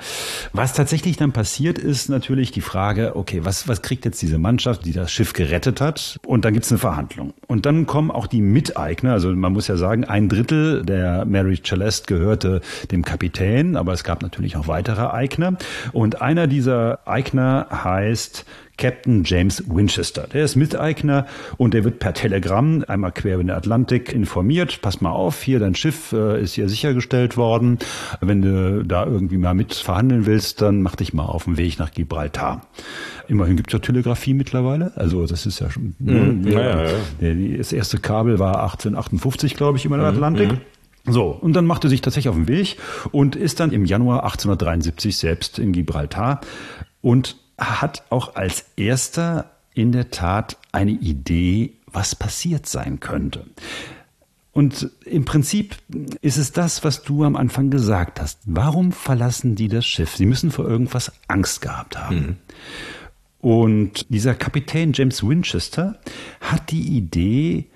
[0.53, 4.85] Was tatsächlich dann passiert, ist natürlich die Frage, okay, was, was kriegt jetzt diese Mannschaft,
[4.85, 6.19] die das Schiff gerettet hat?
[6.27, 7.35] Und dann gibt's eine Verhandlung.
[7.47, 11.61] Und dann kommen auch die Miteigner, also man muss ja sagen, ein Drittel der Mary
[11.63, 15.57] Celeste gehörte dem Kapitän, aber es gab natürlich auch weitere Eigner.
[15.93, 18.45] Und einer dieser Eigner heißt
[18.81, 20.27] Captain James Winchester.
[20.33, 21.27] Der ist Miteigner
[21.59, 24.81] und der wird per Telegramm einmal quer über den Atlantik informiert.
[24.81, 27.79] Pass mal auf, hier dein Schiff äh, ist hier sichergestellt worden.
[28.23, 31.79] Wenn du da irgendwie mal mit verhandeln willst, dann mach dich mal auf den Weg
[31.79, 32.63] nach Gibraltar.
[33.29, 34.93] Immerhin gibt es ja Telegrafie mittlerweile.
[34.97, 35.95] Also das ist ja schon.
[35.99, 36.45] Mhm.
[36.45, 36.85] Der, ja,
[37.21, 37.57] ja, ja.
[37.59, 40.15] das erste Kabel war 1858, glaube ich, über den mhm.
[40.15, 40.53] Atlantik.
[40.53, 41.13] Mhm.
[41.13, 42.79] So, und dann machte sich tatsächlich auf den Weg
[43.13, 46.41] und ist dann im Januar 1873 selbst in Gibraltar
[47.03, 53.45] und hat auch als erster in der Tat eine Idee, was passiert sein könnte.
[54.53, 55.77] Und im Prinzip
[56.23, 58.41] ist es das, was du am Anfang gesagt hast.
[58.47, 60.17] Warum verlassen die das Schiff?
[60.17, 62.17] Sie müssen vor irgendwas Angst gehabt haben.
[62.17, 62.37] Mhm.
[63.41, 65.99] Und dieser Kapitän James Winchester
[66.41, 67.67] hat die Idee,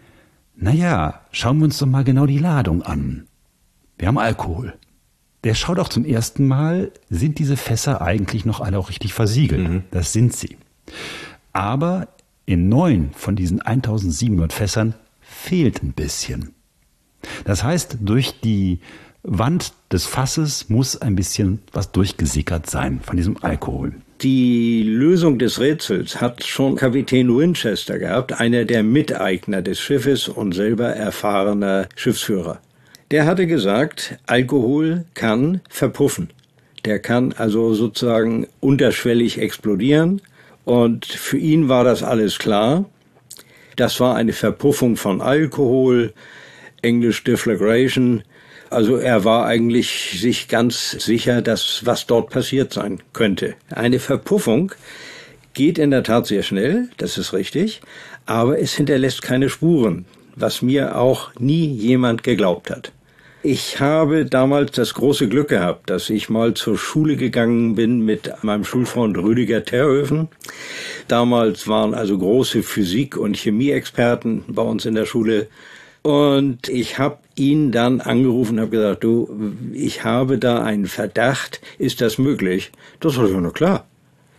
[0.56, 3.26] naja, schauen wir uns doch mal genau die Ladung an.
[3.96, 4.74] Wir haben Alkohol.
[5.44, 9.68] Der schaut auch zum ersten Mal, sind diese Fässer eigentlich noch alle auch richtig versiegelt?
[9.68, 9.84] Mhm.
[9.90, 10.56] Das sind sie.
[11.52, 12.08] Aber
[12.46, 16.54] in neun von diesen 1700 Fässern fehlt ein bisschen.
[17.44, 18.78] Das heißt, durch die
[19.22, 23.92] Wand des Fasses muss ein bisschen was durchgesickert sein von diesem Alkohol.
[24.20, 30.52] Die Lösung des Rätsels hat schon Kapitän Winchester gehabt, einer der Miteigner des Schiffes und
[30.52, 32.60] selber erfahrener Schiffsführer.
[33.10, 36.30] Der hatte gesagt, Alkohol kann verpuffen.
[36.84, 40.20] Der kann also sozusagen unterschwellig explodieren.
[40.64, 42.84] Und für ihn war das alles klar.
[43.76, 46.12] Das war eine Verpuffung von Alkohol,
[46.84, 48.22] Englisch Deflagration.
[48.70, 53.54] Also er war eigentlich sich ganz sicher, dass was dort passiert sein könnte.
[53.70, 54.72] Eine Verpuffung
[55.54, 57.80] geht in der Tat sehr schnell, das ist richtig,
[58.26, 60.04] aber es hinterlässt keine Spuren,
[60.36, 62.92] was mir auch nie jemand geglaubt hat.
[63.46, 68.32] Ich habe damals das große Glück gehabt, dass ich mal zur Schule gegangen bin mit
[68.42, 70.28] meinem Schulfreund Rüdiger Terhöfen.
[71.08, 75.48] Damals waren also große Physik- und Chemieexperten bei uns in der Schule.
[76.06, 81.62] Und ich habe ihn dann angerufen und habe gesagt, du, ich habe da einen Verdacht,
[81.78, 82.72] ist das möglich?
[83.00, 83.86] Das war nur klar.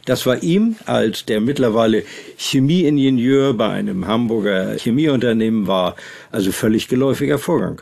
[0.06, 2.04] Das war ihm als der mittlerweile
[2.38, 5.95] Chemieingenieur bei einem Hamburger Chemieunternehmen war,
[6.32, 7.82] also völlig geläufiger Vorgang.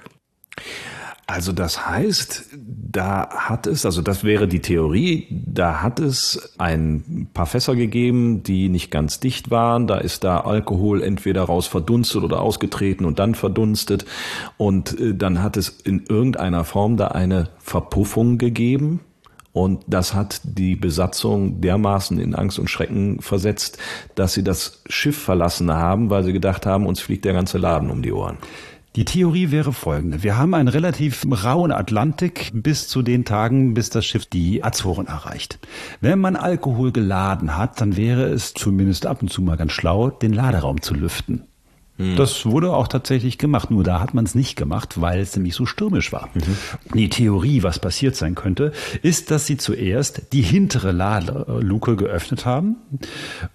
[1.25, 7.29] Also das heißt, da hat es, also das wäre die Theorie, da hat es ein
[7.33, 9.88] paar Fässer gegeben, die nicht ganz dicht waren.
[9.88, 14.05] Da ist da Alkohol entweder raus verdunstet oder ausgetreten und dann verdunstet.
[14.57, 18.99] Und äh, dann hat es in irgendeiner Form da eine Verpuffung gegeben.
[19.53, 23.77] Und das hat die Besatzung dermaßen in Angst und Schrecken versetzt,
[24.15, 27.91] dass sie das Schiff verlassen haben, weil sie gedacht haben, uns fliegt der ganze Laden
[27.91, 28.39] um die Ohren.
[28.95, 30.21] Die Theorie wäre folgende.
[30.21, 35.08] Wir haben einen relativ rauen Atlantik bis zu den Tagen, bis das Schiff die Azoren
[35.08, 35.58] erreicht.
[35.99, 40.12] Wenn man Alkohol geladen hat, dann wäre es zumindest ab und zu mal ganz schlau,
[40.12, 41.47] den Laderaum zu lüften.
[42.03, 42.15] Mhm.
[42.15, 45.55] Das wurde auch tatsächlich gemacht, nur da hat man es nicht gemacht, weil es nämlich
[45.55, 46.29] so stürmisch war.
[46.33, 46.95] Mhm.
[46.95, 52.75] Die Theorie, was passiert sein könnte, ist, dass sie zuerst die hintere Ladeluke geöffnet haben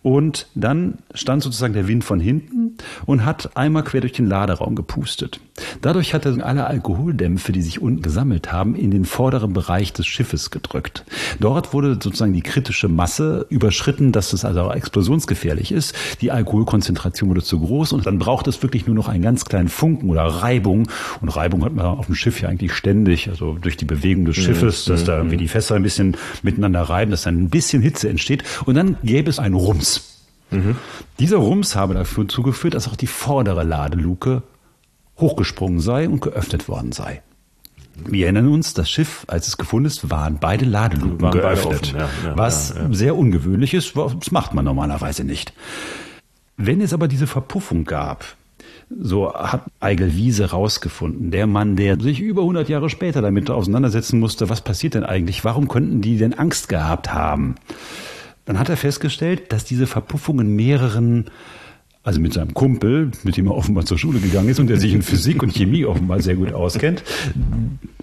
[0.02, 4.74] und dann stand sozusagen der Wind von hinten und hat einmal quer durch den Laderaum
[4.74, 5.40] gepustet.
[5.80, 10.06] Dadurch hat er alle Alkoholdämpfe, die sich unten gesammelt haben, in den vorderen Bereich des
[10.06, 11.04] Schiffes gedrückt.
[11.40, 15.94] Dort wurde sozusagen die kritische Masse überschritten, dass es also explosionsgefährlich ist.
[16.20, 19.68] Die Alkoholkonzentration wurde zu groß und dann braucht es wirklich nur noch einen ganz kleinen
[19.68, 20.88] Funken oder Reibung.
[21.20, 24.36] Und Reibung hat man auf dem Schiff ja eigentlich ständig, also durch die Bewegung des
[24.36, 24.42] mhm.
[24.42, 25.40] Schiffes, dass da irgendwie mhm.
[25.40, 28.44] die Fässer ein bisschen miteinander reiben, dass dann ein bisschen Hitze entsteht.
[28.64, 30.24] Und dann gäbe es einen Rums.
[30.50, 30.76] Mhm.
[31.18, 34.42] Dieser Rums habe dafür zugeführt, dass auch die vordere Ladeluke
[35.18, 37.22] hochgesprungen sei und geöffnet worden sei.
[38.06, 42.04] Wir erinnern uns, das Schiff, als es gefunden ist, waren beide Ladeluken waren geöffnet, beide
[42.04, 43.94] ja, ja, was ja, sehr ungewöhnlich ist.
[43.96, 45.52] Das macht man normalerweise nicht.
[46.58, 48.36] Wenn es aber diese Verpuffung gab,
[49.00, 54.18] so hat Eigel Wiese rausgefunden, der Mann, der sich über 100 Jahre später damit auseinandersetzen
[54.18, 57.54] musste, was passiert denn eigentlich, warum könnten die denn Angst gehabt haben?
[58.44, 61.26] Dann hat er festgestellt, dass diese Verpuffung in mehreren
[62.02, 64.94] also mit seinem Kumpel, mit dem er offenbar zur Schule gegangen ist und der sich
[64.94, 67.02] in Physik und Chemie offenbar sehr gut auskennt,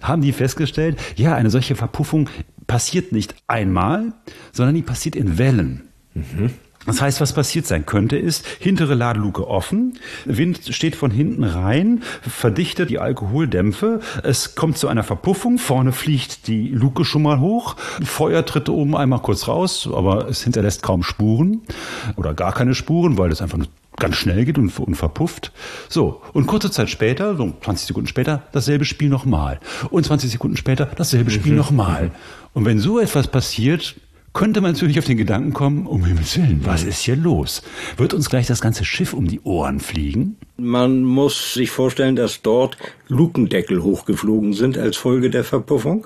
[0.01, 2.29] haben die festgestellt, ja, eine solche Verpuffung
[2.67, 4.13] passiert nicht einmal,
[4.51, 5.81] sondern die passiert in Wellen.
[6.13, 6.51] Mhm.
[6.85, 12.03] Das heißt, was passiert sein könnte, ist, hintere Ladeluke offen, Wind steht von hinten rein,
[12.21, 17.75] verdichtet die Alkoholdämpfe, es kommt zu einer Verpuffung, vorne fliegt die Luke schon mal hoch,
[18.03, 21.61] Feuer tritt oben einmal kurz raus, aber es hinterlässt kaum Spuren
[22.15, 23.67] oder gar keine Spuren, weil es einfach nur
[23.97, 25.51] ganz schnell geht und, und verpufft.
[25.89, 29.59] So, und kurze Zeit später, so 20 Sekunden später, dasselbe Spiel nochmal.
[29.89, 31.59] Und 20 Sekunden später dasselbe Spiel mhm.
[31.59, 32.11] nochmal.
[32.53, 33.95] Und wenn so etwas passiert,
[34.35, 37.63] könnte man natürlich auf den Gedanken kommen, um Himmels Willen, was ist hier los?
[37.95, 40.35] Wird uns gleich das ganze Schiff um die Ohren fliegen?
[40.57, 46.05] Man muss sich vorstellen, dass dort Lukendeckel hochgeflogen sind als Folge der Verpuffung,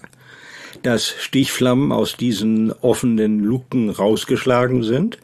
[0.84, 5.18] dass Stichflammen aus diesen offenen Luken rausgeschlagen sind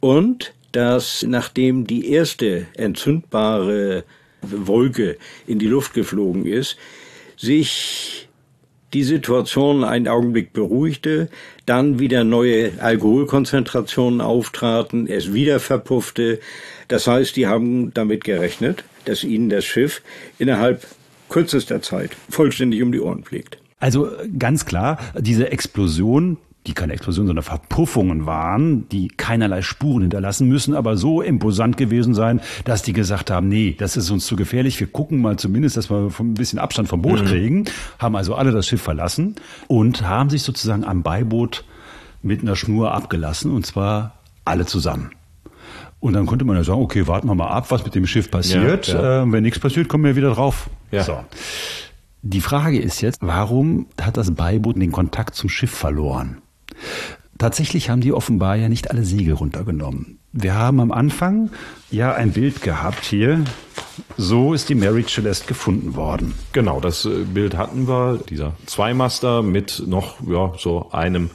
[0.00, 4.04] und dass nachdem die erste entzündbare
[4.42, 6.76] Wolke in die Luft geflogen ist,
[7.38, 8.28] sich
[8.92, 11.28] die Situation einen Augenblick beruhigte,
[11.66, 16.40] dann wieder neue Alkoholkonzentrationen auftraten, es wieder verpuffte.
[16.88, 20.02] Das heißt, die haben damit gerechnet, dass ihnen das Schiff
[20.38, 20.86] innerhalb
[21.28, 23.58] kürzester Zeit vollständig um die Ohren fliegt.
[23.78, 30.46] Also ganz klar, diese Explosion die keine Explosion, sondern Verpuffungen waren, die keinerlei Spuren hinterlassen
[30.46, 34.36] müssen, aber so imposant gewesen sein, dass die gesagt haben, nee, das ist uns zu
[34.36, 37.26] gefährlich, wir gucken mal zumindest, dass wir ein bisschen Abstand vom Boot mhm.
[37.26, 37.64] kriegen,
[37.98, 39.36] haben also alle das Schiff verlassen
[39.68, 41.64] und haben sich sozusagen am Beiboot
[42.22, 45.12] mit einer Schnur abgelassen und zwar alle zusammen.
[45.98, 48.30] Und dann konnte man ja sagen, okay, warten wir mal ab, was mit dem Schiff
[48.30, 48.88] passiert.
[48.88, 49.22] Ja, ja.
[49.22, 50.68] Äh, wenn nichts passiert, kommen wir wieder drauf.
[50.90, 51.04] Ja.
[51.04, 51.18] So.
[52.22, 56.42] Die Frage ist jetzt, warum hat das Beiboot den Kontakt zum Schiff verloren?
[57.40, 60.18] Tatsächlich haben die offenbar ja nicht alle Segel runtergenommen.
[60.30, 61.48] Wir haben am Anfang
[61.90, 63.42] ja ein Bild gehabt hier.
[64.18, 66.34] So ist die Mary Celeste gefunden worden.
[66.52, 68.20] Genau, das äh, Bild hatten wir.
[68.28, 71.30] Dieser Zweimaster mit noch ja, so einem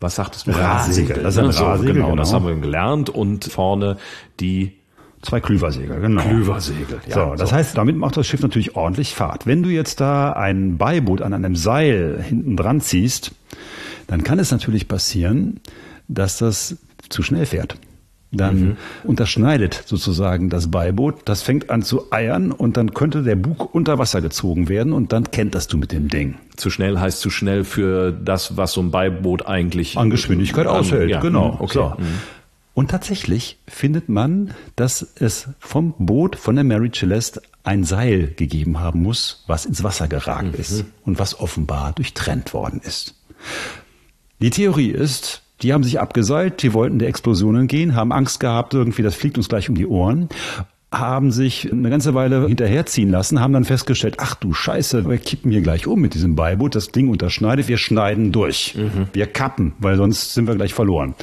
[0.00, 0.48] was sagt es?
[0.48, 1.22] Rahsegel.
[1.22, 3.10] Das ist ein Rahsegel, genau, genau, das haben wir gelernt.
[3.10, 3.98] Und vorne
[4.40, 4.72] die
[5.20, 6.22] Zwei Klüversegel, genau.
[6.22, 7.14] Klüversegel, ja.
[7.14, 7.56] So, das so.
[7.56, 9.46] heißt, damit macht das Schiff natürlich ordentlich Fahrt.
[9.46, 13.32] Wenn du jetzt da ein Beiboot an einem Seil hinten dran ziehst,
[14.06, 15.60] dann kann es natürlich passieren,
[16.08, 16.76] dass das
[17.08, 17.76] zu schnell fährt.
[18.36, 18.76] Dann mhm.
[19.04, 23.98] unterschneidet sozusagen das Beiboot, das fängt an zu eiern und dann könnte der Bug unter
[23.98, 26.36] Wasser gezogen werden und dann kennt das du mit dem Ding.
[26.56, 30.76] Zu schnell heißt zu schnell für das, was so ein Beiboot eigentlich an Geschwindigkeit an,
[30.76, 31.10] aushält.
[31.10, 31.52] Ja, genau.
[31.52, 31.74] Mhm, okay.
[31.74, 31.94] So.
[31.96, 32.04] Mhm.
[32.74, 38.80] Und tatsächlich findet man, dass es vom Boot von der Mary Celeste ein Seil gegeben
[38.80, 40.60] haben muss, was ins Wasser geraten mhm.
[40.60, 43.14] ist und was offenbar durchtrennt worden ist.
[44.40, 48.74] Die Theorie ist, die haben sich abgeseilt, die wollten der Explosion entgehen, haben Angst gehabt,
[48.74, 50.28] irgendwie, das fliegt uns gleich um die Ohren,
[50.92, 55.50] haben sich eine ganze Weile hinterherziehen lassen, haben dann festgestellt, ach du Scheiße, wir kippen
[55.50, 58.74] hier gleich um mit diesem Beiboot, das Ding unterschneidet, wir schneiden durch.
[58.76, 59.08] Mhm.
[59.12, 61.14] Wir kappen, weil sonst sind wir gleich verloren.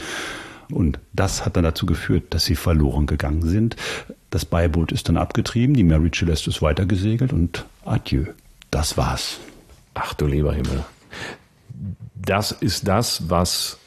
[0.72, 3.76] Und das hat dann dazu geführt, dass sie verloren gegangen sind.
[4.30, 8.24] Das Beiboot ist dann abgetrieben, die Mary Celeste ist weitergesegelt und adieu.
[8.72, 9.40] Das war's.
[9.94, 10.86] Ach du lieber Himmel.
[12.24, 13.80] Das ist das, was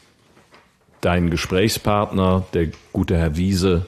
[1.00, 3.86] dein Gesprächspartner, der gute Herr Wiese,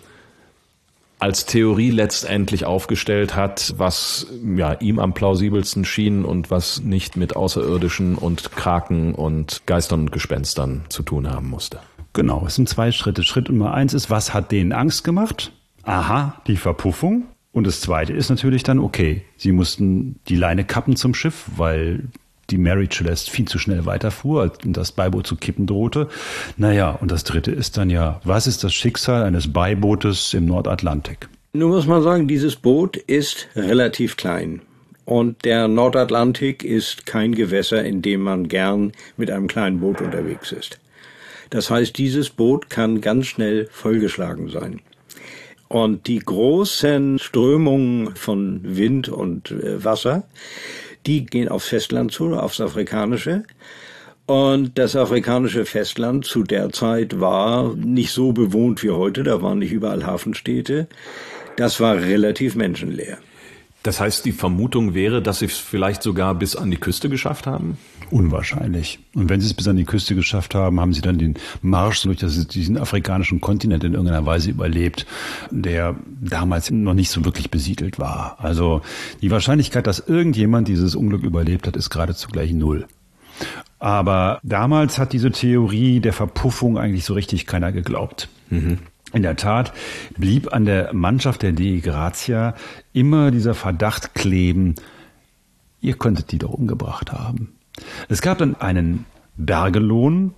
[1.19, 7.35] als Theorie letztendlich aufgestellt hat, was ja, ihm am plausibelsten schien und was nicht mit
[7.35, 11.81] Außerirdischen und Kraken und Geistern und Gespenstern zu tun haben musste.
[12.13, 13.23] Genau, es sind zwei Schritte.
[13.23, 15.53] Schritt Nummer eins ist, was hat denen Angst gemacht?
[15.85, 17.25] Aha, die Verpuffung.
[17.53, 22.05] Und das zweite ist natürlich dann, okay, sie mussten die Leine kappen zum Schiff, weil
[22.51, 26.09] die Mary Celeste viel zu schnell weiterfuhr und das Beiboot zu kippen drohte.
[26.57, 31.29] Naja, und das dritte ist dann ja, was ist das Schicksal eines Beibootes im Nordatlantik?
[31.53, 34.61] Nun muss man sagen, dieses Boot ist relativ klein.
[35.07, 40.53] Und der Nordatlantik ist kein Gewässer, in dem man gern mit einem kleinen Boot unterwegs
[40.53, 40.81] ist.
[41.51, 44.81] Das heißt, dieses Boot kann ganz schnell vollgeschlagen sein.
[45.69, 50.25] Und die großen Strömungen von Wind und äh, Wasser,
[51.07, 53.45] die gehen aufs Festland zu, aufs Afrikanische.
[54.27, 59.61] Und das afrikanische Festland zu der Zeit war nicht so bewohnt wie heute, da waren
[59.61, 60.89] nicht überall Hafenstädte.
[61.57, 63.19] Das war relativ menschenleer.
[63.87, 67.47] Das heißt, die Vermutung wäre, dass sie es vielleicht sogar bis an die Küste geschafft
[67.47, 67.79] haben?
[68.11, 68.99] Unwahrscheinlich.
[69.15, 72.03] Und wenn sie es bis an die Küste geschafft haben, haben sie dann den Marsch
[72.03, 75.07] durch diesen afrikanischen Kontinent in irgendeiner Weise überlebt,
[75.53, 78.37] der damals noch nicht so wirklich besiedelt war.
[78.41, 78.83] Also
[79.23, 82.87] die Wahrscheinlichkeit, dass irgendjemand dieses Unglück überlebt hat, ist geradezu gleich null.
[83.79, 88.29] Aber damals hat diese Theorie der Verpuffung eigentlich so richtig keiner geglaubt.
[88.51, 88.79] Mhm.
[89.17, 89.73] In der Tat
[90.19, 92.55] blieb an der Mannschaft der Dei Grazia
[92.93, 94.75] immer dieser Verdacht kleben,
[95.81, 97.55] ihr könntet die doch umgebracht haben.
[98.11, 99.07] Es gab dann einen
[99.39, 100.35] Bergelohn.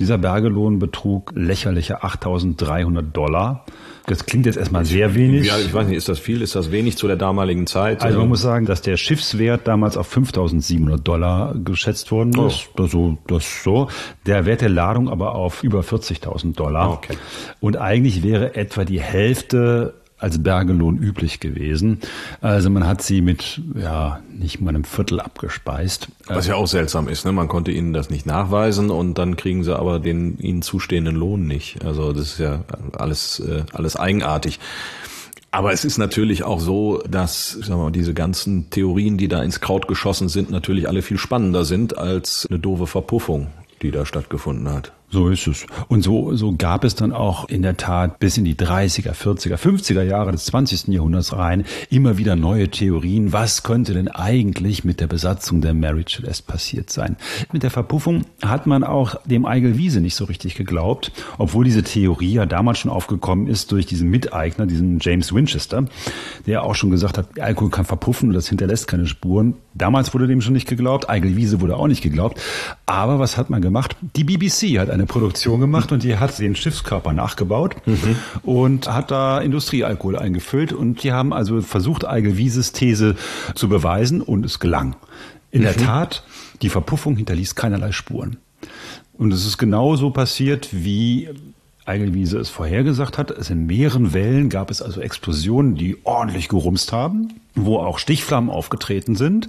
[0.00, 3.64] Dieser Bergelohn betrug lächerliche 8300 Dollar.
[4.06, 5.46] Das klingt jetzt erstmal sehr wenig.
[5.46, 8.02] Ja, ich weiß nicht, ist das viel, ist das wenig zu der damaligen Zeit?
[8.02, 12.46] Also man muss sagen, dass der Schiffswert damals auf 5700 Dollar geschätzt worden oh.
[12.46, 12.70] ist.
[12.78, 12.82] Oh.
[12.82, 13.88] Also das so.
[14.24, 16.90] Der Wert der Ladung aber auf über 40.000 Dollar.
[16.90, 17.16] Okay.
[17.60, 22.00] Und eigentlich wäre etwa die Hälfte als Bergelohn üblich gewesen.
[22.40, 26.08] Also man hat sie mit ja nicht mal einem Viertel abgespeist.
[26.26, 27.32] Was ja auch seltsam ist, ne?
[27.32, 31.46] Man konnte ihnen das nicht nachweisen und dann kriegen sie aber den ihnen zustehenden Lohn
[31.46, 31.84] nicht.
[31.84, 32.64] Also das ist ja
[32.96, 34.58] alles äh, alles eigenartig.
[35.50, 39.42] Aber es ist natürlich auch so, dass sagen wir mal, diese ganzen Theorien, die da
[39.42, 43.46] ins Kraut geschossen sind, natürlich alle viel spannender sind als eine doofe Verpuffung,
[43.80, 44.92] die da stattgefunden hat.
[45.10, 45.66] So ist es.
[45.88, 49.56] Und so, so gab es dann auch in der Tat bis in die 30er, 40er,
[49.56, 50.88] 50er Jahre des 20.
[50.88, 53.32] Jahrhunderts rein immer wieder neue Theorien.
[53.32, 57.16] Was könnte denn eigentlich mit der Besatzung der Mary Celeste passiert sein?
[57.52, 61.82] Mit der Verpuffung hat man auch dem Eigel Wiese nicht so richtig geglaubt, obwohl diese
[61.82, 65.86] Theorie ja damals schon aufgekommen ist durch diesen Miteigner, diesen James Winchester,
[66.46, 69.54] der auch schon gesagt hat, Alkohol kann verpuffen und das hinterlässt keine Spuren.
[69.72, 72.38] Damals wurde dem schon nicht geglaubt, Eigel Wiese wurde auch nicht geglaubt.
[72.84, 73.96] Aber was hat man gemacht?
[74.14, 78.16] Die BBC hat eine Produktion gemacht und die hat den Schiffskörper nachgebaut mhm.
[78.42, 83.16] und hat da Industriealkohol eingefüllt und die haben also versucht, Eigel Wieses These
[83.54, 84.96] zu beweisen und es gelang.
[85.50, 85.64] In mhm.
[85.64, 86.24] der Tat,
[86.62, 88.38] die Verpuffung hinterließ keinerlei Spuren.
[89.14, 91.28] Und es ist genauso passiert, wie
[91.88, 93.30] Eigelwiese es vorhergesagt hat.
[93.30, 98.50] Es in mehreren Wellen gab es also Explosionen, die ordentlich gerumst haben, wo auch Stichflammen
[98.50, 99.48] aufgetreten sind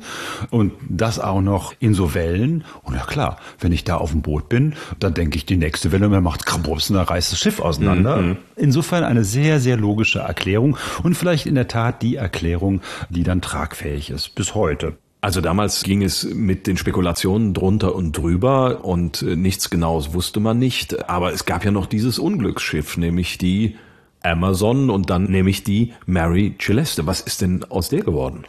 [0.50, 2.64] und das auch noch in so Wellen.
[2.84, 5.92] Und ja klar, wenn ich da auf dem Boot bin, dann denke ich, die nächste
[5.92, 8.18] Welle mir macht Krabus und da reißt das Schiff auseinander.
[8.18, 8.38] Mhm.
[8.56, 13.42] Insofern eine sehr, sehr logische Erklärung und vielleicht in der Tat die Erklärung, die dann
[13.42, 14.98] tragfähig ist bis heute.
[15.22, 20.40] Also damals ging es mit den Spekulationen drunter und drüber und äh, nichts Genaues wusste
[20.40, 21.10] man nicht.
[21.10, 23.76] Aber es gab ja noch dieses Unglücksschiff, nämlich die
[24.24, 27.06] Amazon und dann nämlich die Mary Celeste.
[27.06, 28.46] Was ist denn aus der geworden?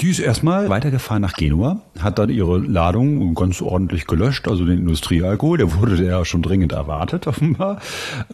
[0.00, 4.78] Die ist erstmal weitergefahren nach Genua, hat dann ihre Ladung ganz ordentlich gelöscht, also den
[4.78, 7.80] Industriealkohol, der wurde ja schon dringend erwartet offenbar.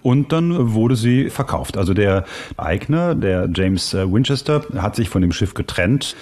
[0.02, 1.78] Und dann wurde sie verkauft.
[1.78, 2.24] Also der
[2.58, 6.16] Eigner, der James äh, Winchester, hat sich von dem Schiff getrennt.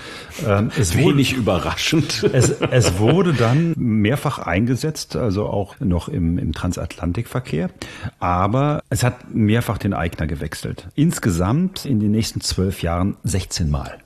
[0.46, 2.22] Ähm, es Wenig wurde, überraschend.
[2.32, 7.70] Es, es wurde dann mehrfach eingesetzt, also auch noch im, im Transatlantikverkehr.
[8.20, 10.88] Aber es hat mehrfach den Eigner gewechselt.
[10.94, 13.98] Insgesamt in den nächsten zwölf Jahren 16 Mal.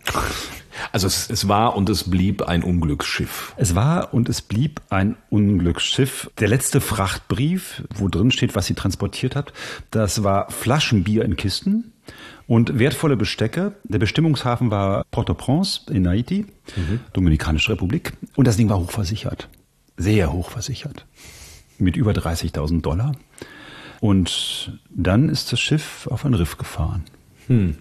[0.92, 3.54] Also es, es, war und es blieb ein Unglücksschiff.
[3.56, 6.30] Es war und es blieb ein Unglücksschiff.
[6.38, 9.52] Der letzte Frachtbrief, wo drin steht, was sie transportiert hat,
[9.90, 11.92] das war Flaschenbier in Kisten.
[12.46, 13.72] und wertvolle Bestecke.
[13.84, 16.46] Der Bestimmungshafen war Port-au-Prince in Haiti,
[16.76, 17.00] mhm.
[17.12, 18.12] Dominikanische Republik.
[18.36, 19.48] Und das Ding war hochversichert.
[19.96, 21.06] Sehr hochversichert.
[21.78, 23.12] Mit über 30.000 Dollar.
[24.00, 27.04] Und dann ist das Schiff auf ein Riff gefahren.
[27.46, 27.76] Hm.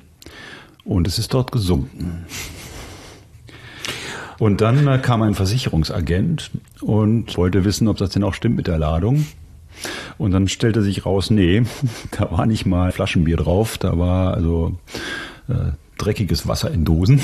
[0.83, 2.25] Und es ist dort gesunken.
[4.39, 8.67] Und dann äh, kam ein Versicherungsagent und wollte wissen, ob das denn auch stimmt mit
[8.67, 9.25] der Ladung.
[10.17, 11.63] Und dann stellte sich raus, nee,
[12.11, 14.77] da war nicht mal Flaschenbier drauf, da war also
[15.47, 17.21] äh, dreckiges Wasser in Dosen.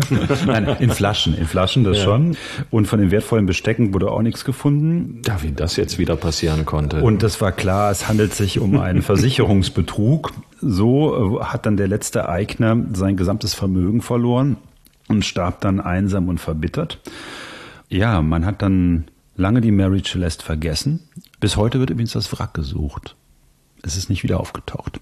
[0.46, 2.04] Nein, in Flaschen, in Flaschen, das ja.
[2.04, 2.36] schon.
[2.70, 5.22] Und von den wertvollen Bestecken wurde auch nichts gefunden.
[5.26, 7.02] Ja, wie das jetzt wieder passieren konnte.
[7.02, 10.32] Und das war klar, es handelt sich um einen Versicherungsbetrug.
[10.60, 14.56] So äh, hat dann der letzte Eigner sein gesamtes Vermögen verloren
[15.08, 17.00] und starb dann einsam und verbittert.
[17.88, 21.08] Ja, man hat dann lange die Mary Celeste vergessen.
[21.40, 23.16] Bis heute wird übrigens das Wrack gesucht.
[23.82, 25.00] Es ist nicht wieder aufgetaucht.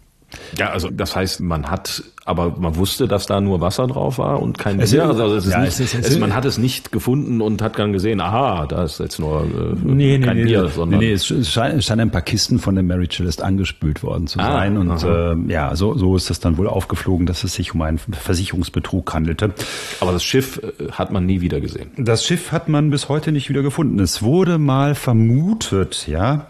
[0.57, 4.41] Ja, also das heißt, man hat, aber man wusste, dass da nur Wasser drauf war
[4.41, 5.05] und kein Bier.
[5.05, 7.78] Also, es ist ja, nicht, es ist, es, man hat es nicht gefunden und hat
[7.78, 11.12] dann gesehen, aha, da ist jetzt nur äh, nee, kein nee, Bier, nee, sondern nee,
[11.12, 14.76] es scheinen schein ein paar Kisten von der Mary Celeste angespült worden zu ah, sein
[14.76, 17.99] und äh, ja, so, so ist es dann wohl aufgeflogen, dass es sich um einen
[17.99, 19.53] Versicherungsbetrug handelte.
[20.01, 21.91] Aber das Schiff äh, hat man nie wieder gesehen.
[21.97, 23.99] Das Schiff hat man bis heute nicht wieder gefunden.
[23.99, 26.47] Es wurde mal vermutet, ja,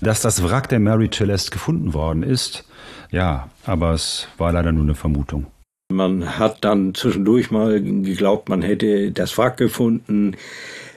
[0.00, 2.64] dass das Wrack der Mary Celeste gefunden worden ist.
[3.10, 5.46] Ja, aber es war leider nur eine Vermutung.
[5.92, 10.36] Man hat dann zwischendurch mal geglaubt, man hätte das Wrack gefunden,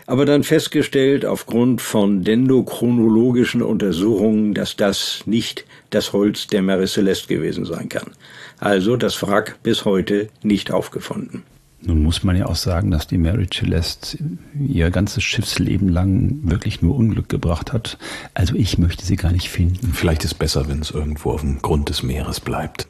[0.07, 7.27] aber dann festgestellt, aufgrund von dendrochronologischen Untersuchungen, dass das nicht das Holz der Mary Celeste
[7.27, 8.11] gewesen sein kann.
[8.59, 11.43] Also das Wrack bis heute nicht aufgefunden.
[11.85, 14.17] Nun muss man ja auch sagen, dass die Mary Celeste
[14.59, 17.97] ihr ganzes Schiffsleben lang wirklich nur Unglück gebracht hat.
[18.33, 19.93] Also ich möchte sie gar nicht finden.
[19.93, 22.87] Vielleicht ist es besser, wenn es irgendwo auf dem Grund des Meeres bleibt.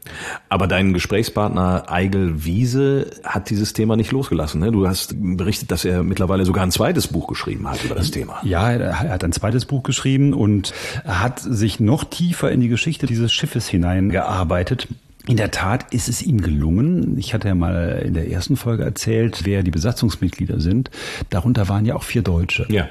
[0.49, 4.61] Aber dein Gesprächspartner Eigel Wiese hat dieses Thema nicht losgelassen.
[4.61, 4.71] Ne?
[4.71, 8.39] Du hast berichtet, dass er mittlerweile sogar ein zweites Buch geschrieben hat über das Thema.
[8.43, 10.73] Ja, er hat ein zweites Buch geschrieben und
[11.05, 14.87] hat sich noch tiefer in die Geschichte dieses Schiffes hineingearbeitet.
[15.27, 17.17] In der Tat ist es ihm gelungen.
[17.17, 20.91] Ich hatte ja mal in der ersten Folge erzählt, wer die Besatzungsmitglieder sind.
[21.31, 22.67] Darunter waren ja auch vier Deutsche.
[22.69, 22.87] Ja.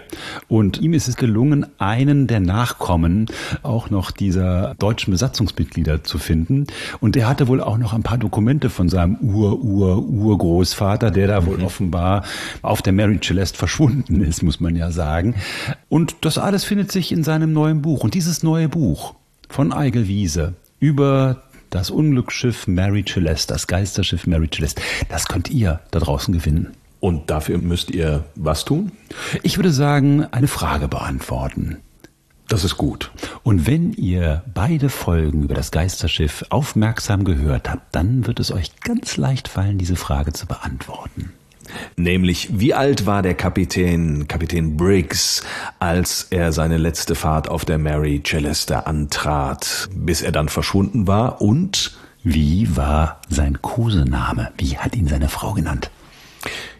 [0.49, 3.27] Und ihm ist es gelungen, einen der Nachkommen
[3.63, 6.67] auch noch dieser deutschen Besatzungsmitglieder zu finden.
[7.01, 11.59] Und er hatte wohl auch noch ein paar Dokumente von seinem Ur-Ur-Urgroßvater, der da wohl
[11.59, 11.65] mhm.
[11.65, 12.25] offenbar
[12.63, 15.37] auf der Mary Celeste verschwunden ist, muss man ja sagen.
[15.89, 18.03] Und das alles findet sich in seinem neuen Buch.
[18.03, 19.15] Und dieses neue Buch
[19.49, 21.44] von Eigel Wiese über
[21.75, 26.73] das Unglücksschiff Mary Celeste, das Geisterschiff Mary Celeste, das könnt ihr da draußen gewinnen.
[27.01, 28.93] Und dafür müsst ihr was tun?
[29.43, 31.79] Ich würde sagen, eine Frage beantworten.
[32.49, 33.11] Das ist gut.
[33.43, 38.77] Und wenn ihr beide Folgen über das Geisterschiff aufmerksam gehört habt, dann wird es euch
[38.81, 41.33] ganz leicht fallen, diese Frage zu beantworten.
[41.97, 45.43] Nämlich, wie alt war der Kapitän, Kapitän Briggs,
[45.79, 51.41] als er seine letzte Fahrt auf der Mary Celeste antrat, bis er dann verschwunden war
[51.41, 54.51] und wie war sein Kosename?
[54.57, 55.91] Wie hat ihn seine Frau genannt?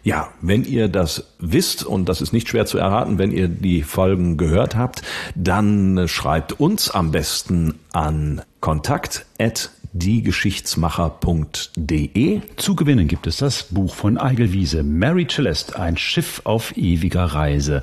[0.03, 3.81] Ja, wenn ihr das wisst, und das ist nicht schwer zu erraten, wenn ihr die
[3.81, 5.01] Folgen gehört habt,
[5.33, 9.25] dann schreibt uns am besten an kontakt@
[9.95, 12.41] diegeschichtsmacher.de.
[12.57, 17.23] Zu gewinnen gibt es das Buch von Eigel Wiese, Mary Celeste, ein Schiff auf ewiger
[17.23, 17.81] Reise.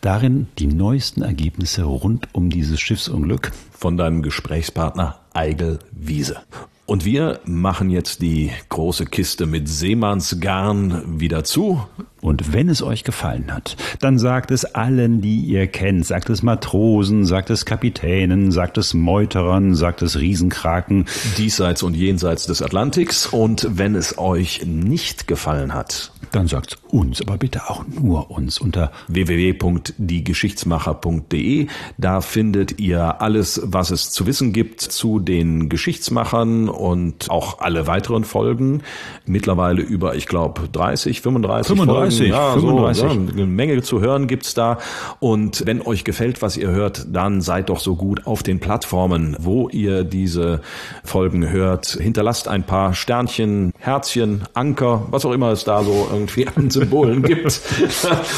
[0.00, 3.52] Darin die neuesten Ergebnisse rund um dieses Schiffsunglück.
[3.70, 6.42] Von deinem Gesprächspartner Eigel Wiese.
[6.84, 11.86] Und wir machen jetzt die große Kiste mit Seemannsgarn wieder zu.
[12.22, 16.06] Und wenn es euch gefallen hat, dann sagt es allen, die ihr kennt.
[16.06, 21.06] Sagt es Matrosen, sagt es Kapitänen, sagt es Meuterern, sagt es Riesenkraken.
[21.36, 23.26] Diesseits und jenseits des Atlantiks.
[23.26, 28.58] Und wenn es euch nicht gefallen hat, dann sagt's uns, aber bitte auch nur uns
[28.58, 31.66] unter www.diegeschichtsmacher.de.
[31.98, 37.88] Da findet ihr alles, was es zu wissen gibt zu den Geschichtsmachern und auch alle
[37.88, 38.82] weiteren Folgen.
[39.26, 42.11] Mittlerweile über, ich glaube, 30, 35, 35 Folgen.
[42.18, 43.00] Ja, 35.
[43.00, 44.78] So, ja, eine Menge zu hören gibt's da.
[45.20, 49.36] Und wenn euch gefällt, was ihr hört, dann seid doch so gut auf den Plattformen,
[49.38, 50.60] wo ihr diese
[51.04, 51.86] Folgen hört.
[51.86, 57.22] Hinterlasst ein paar Sternchen, Herzchen, Anker, was auch immer es da so irgendwie an Symbolen
[57.22, 57.60] gibt.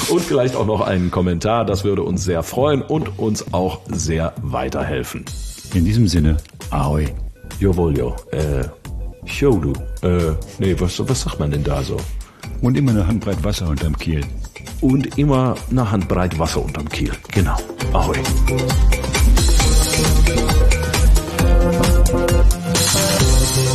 [0.08, 1.64] und vielleicht auch noch einen Kommentar.
[1.64, 5.24] Das würde uns sehr freuen und uns auch sehr weiterhelfen.
[5.74, 6.36] In diesem Sinne,
[6.70, 7.06] Ahoi.
[7.60, 8.14] Jovolio.
[8.30, 8.64] Äh,
[9.26, 9.72] Shodu.
[10.02, 11.96] Äh, nee, was, was sagt man denn da so?
[12.64, 14.24] Und immer eine Handbreit Wasser unterm Kiel.
[14.80, 17.12] Und immer eine Handbreit Wasser unterm Kiel.
[17.30, 17.58] Genau.
[17.92, 18.16] Ahoi.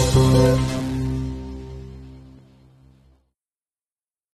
[0.02, 0.79] Musik